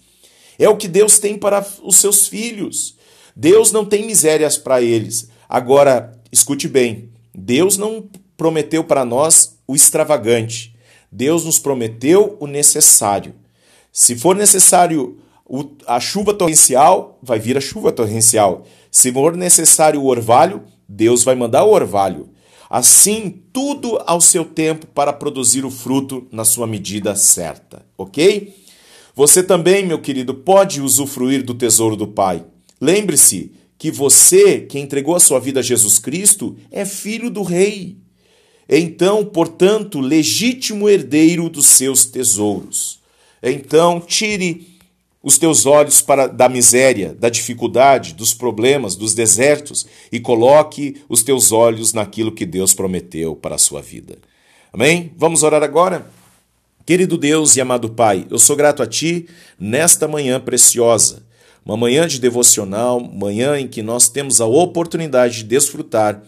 É 0.59 0.69
o 0.69 0.77
que 0.77 0.89
Deus 0.89 1.19
tem 1.19 1.39
para 1.39 1.65
os 1.83 1.97
seus 1.97 2.27
filhos. 2.27 2.97
Deus 3.35 3.71
não 3.71 3.85
tem 3.85 4.05
misérias 4.05 4.59
para 4.59 4.83
eles. 4.83 5.29
Agora, 5.49 6.19
escute 6.33 6.67
bem: 6.67 7.11
Deus 7.35 7.77
não 7.77 8.09
prometeu 8.37 8.83
para 8.83 9.05
nós 9.05 9.57
o 9.67 9.77
extravagante. 9.77 10.75
Deus 11.11 11.45
nos 11.45 11.59
prometeu 11.59 12.37
o 12.41 12.47
necessário. 12.47 13.35
Se 13.93 14.17
for 14.17 14.37
necessário 14.37 15.19
a 15.87 15.99
chuva 15.99 16.35
torrencial, 16.35 17.19
vai 17.23 17.39
vir 17.39 17.57
a 17.57 17.61
chuva 17.61 17.91
torrencial. 17.91 18.65
Se 18.91 19.13
for 19.13 19.37
necessário 19.37 20.01
o 20.01 20.07
orvalho, 20.07 20.63
Deus 20.89 21.25
vai 21.25 21.35
mandar 21.35 21.65
o 21.65 21.71
orvalho. 21.71 22.29
Assim, 22.69 23.43
tudo 23.53 23.99
ao 24.07 24.21
seu 24.21 24.45
tempo 24.45 24.87
para 24.89 25.13
produzir 25.13 25.65
o 25.65 25.71
fruto 25.71 26.27
na 26.31 26.45
sua 26.45 26.67
medida 26.67 27.17
certa, 27.17 27.87
ok? 27.97 28.55
Você 29.19 29.43
também, 29.43 29.85
meu 29.85 29.99
querido, 29.99 30.33
pode 30.33 30.81
usufruir 30.81 31.43
do 31.43 31.53
tesouro 31.53 31.97
do 31.97 32.07
Pai. 32.07 32.45
Lembre-se 32.81 33.51
que 33.77 33.91
você, 33.91 34.61
que 34.61 34.79
entregou 34.79 35.17
a 35.17 35.19
sua 35.19 35.41
vida 35.41 35.59
a 35.59 35.63
Jesus 35.63 35.99
Cristo, 35.99 36.57
é 36.71 36.85
filho 36.85 37.29
do 37.29 37.43
Rei. 37.43 37.97
Então, 38.69 39.25
portanto, 39.25 39.99
legítimo 39.99 40.89
herdeiro 40.89 41.51
dos 41.51 41.67
seus 41.67 42.05
tesouros. 42.05 43.01
Então, 43.43 44.01
tire 44.01 44.79
os 45.21 45.37
teus 45.37 45.67
olhos 45.67 46.01
para 46.01 46.29
da 46.29 46.49
miséria, 46.49 47.13
da 47.13 47.29
dificuldade, 47.29 48.15
dos 48.15 48.33
problemas, 48.33 48.95
dos 48.95 49.15
desertos 49.15 49.85
e 50.13 50.21
coloque 50.21 51.03
os 51.09 51.25
teus 51.25 51.51
olhos 51.51 51.93
naquilo 51.93 52.31
que 52.31 52.47
Deus 52.47 52.73
prometeu 52.73 53.35
para 53.35 53.57
a 53.57 53.59
sua 53.59 53.83
vida. 53.83 54.17
Amém? 54.73 55.11
Vamos 55.17 55.43
orar 55.43 55.65
agora? 55.65 56.09
Querido 56.89 57.19
Deus 57.19 57.55
e 57.55 57.61
amado 57.61 57.91
Pai, 57.91 58.27
eu 58.31 58.39
sou 58.39 58.57
grato 58.57 58.83
a 58.83 58.87
Ti 58.87 59.29
nesta 59.61 60.09
manhã 60.09 60.41
preciosa, 60.41 61.23
uma 61.63 61.77
manhã 61.77 62.07
de 62.07 62.19
devocional, 62.19 62.99
manhã 62.99 63.59
em 63.59 63.69
que 63.69 63.83
nós 63.83 64.09
temos 64.09 64.41
a 64.41 64.47
oportunidade 64.47 65.37
de 65.37 65.45
desfrutar 65.45 66.23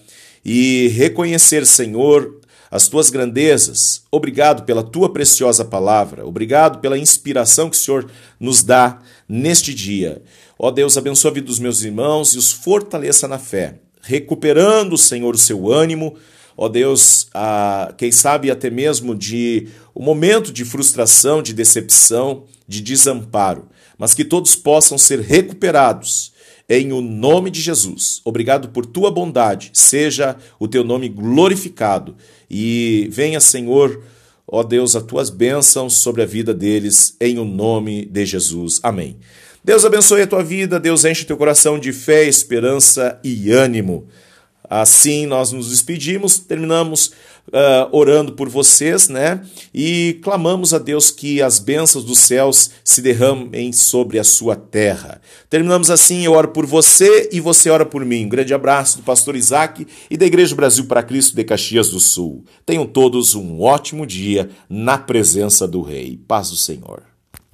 e 0.45 0.89
reconhecer, 0.89 1.65
Senhor, 1.65 2.39
as 2.71 2.89
tuas 2.89 3.09
grandezas. 3.09 4.03
Obrigado 4.11 4.65
pela 4.65 4.83
tua 4.83 5.11
preciosa 5.11 5.65
palavra, 5.65 6.27
obrigado 6.27 6.81
pela 6.81 6.99
inspiração 6.99 7.71
que 7.71 7.77
o 7.79 7.81
Senhor 7.81 8.11
nos 8.39 8.63
dá 8.63 8.99
neste 9.27 9.73
dia. 9.73 10.21
Ó 10.59 10.71
Deus, 10.71 10.99
abençoa 10.99 11.31
a 11.31 11.35
vida 11.35 11.47
dos 11.47 11.59
meus 11.59 11.81
irmãos 11.81 12.35
e 12.35 12.37
os 12.37 12.53
fortaleça 12.53 13.27
na 13.27 13.39
fé, 13.39 13.77
recuperando, 14.03 14.99
Senhor, 14.99 15.35
o 15.35 15.39
seu 15.39 15.73
ânimo 15.73 16.19
ó 16.61 16.69
Deus, 16.69 17.27
a, 17.33 17.95
quem 17.97 18.13
sabe 18.13 18.51
até 18.51 18.69
mesmo 18.69 19.15
de 19.15 19.69
um 19.97 20.05
momento 20.05 20.53
de 20.53 20.63
frustração, 20.63 21.43
de 21.43 21.55
decepção, 21.55 22.45
de 22.69 22.83
desamparo, 22.83 23.67
mas 23.97 24.13
que 24.13 24.27
todos 24.27 24.55
possam 24.55 24.99
ser 24.99 25.21
recuperados 25.21 26.35
em 26.69 26.93
o 26.93 27.01
nome 27.01 27.51
de 27.51 27.63
Jesus. 27.63 28.21
Obrigado 28.27 28.69
por 28.69 28.85
tua 28.85 29.11
bondade, 29.11 29.71
seja 29.73 30.37
o 30.59 30.69
teu 30.69 30.85
nome 30.85 31.09
glorificado 31.09 32.15
e 32.51 33.09
venha, 33.11 33.41
Senhor, 33.41 34.03
ó 34.47 34.63
Deus, 34.63 34.95
as 34.95 35.03
tuas 35.05 35.31
bênçãos 35.31 35.95
sobre 35.95 36.21
a 36.21 36.27
vida 36.27 36.53
deles, 36.53 37.17
em 37.19 37.39
o 37.39 37.45
nome 37.47 38.05
de 38.05 38.27
Jesus. 38.27 38.81
Amém. 38.83 39.17
Deus 39.65 39.87
abençoe 39.87 40.21
a 40.21 40.27
tua 40.27 40.45
vida, 40.45 40.79
Deus 40.79 41.07
enche 41.07 41.25
teu 41.25 41.39
coração 41.39 41.79
de 41.79 41.91
fé, 41.91 42.27
esperança 42.27 43.19
e 43.25 43.51
ânimo. 43.51 44.07
Assim 44.71 45.27
nós 45.27 45.51
nos 45.51 45.71
despedimos, 45.71 46.39
terminamos 46.39 47.09
uh, 47.49 47.89
orando 47.91 48.35
por 48.35 48.49
vocês, 48.49 49.09
né? 49.09 49.45
E 49.75 50.21
clamamos 50.23 50.73
a 50.73 50.79
Deus 50.79 51.11
que 51.11 51.43
as 51.43 51.59
bênçãos 51.59 52.05
dos 52.05 52.21
céus 52.21 52.71
se 52.85 53.03
derramem 53.03 53.73
sobre 53.73 54.17
a 54.21 54.23
sua 54.23 54.55
terra. 54.55 55.21
Terminamos 55.49 55.91
assim, 55.91 56.25
eu 56.25 56.35
oro 56.35 56.49
por 56.49 56.67
você 56.67 57.29
e 57.33 57.41
você 57.41 57.69
ora 57.69 57.85
por 57.85 58.05
mim. 58.05 58.27
Um 58.27 58.29
grande 58.29 58.55
abraço 58.55 58.99
do 58.99 59.03
pastor 59.03 59.35
Isaac 59.35 59.85
e 60.09 60.17
da 60.17 60.25
Igreja 60.25 60.55
Brasil 60.55 60.85
para 60.85 61.03
Cristo 61.03 61.35
de 61.35 61.43
Caxias 61.43 61.91
do 61.91 61.99
Sul. 61.99 62.45
Tenham 62.65 62.87
todos 62.87 63.35
um 63.35 63.61
ótimo 63.61 64.07
dia 64.07 64.51
na 64.69 64.97
presença 64.97 65.67
do 65.67 65.83
Rei. 65.83 66.17
Paz 66.29 66.51
do 66.51 66.57
Senhor. 66.57 67.10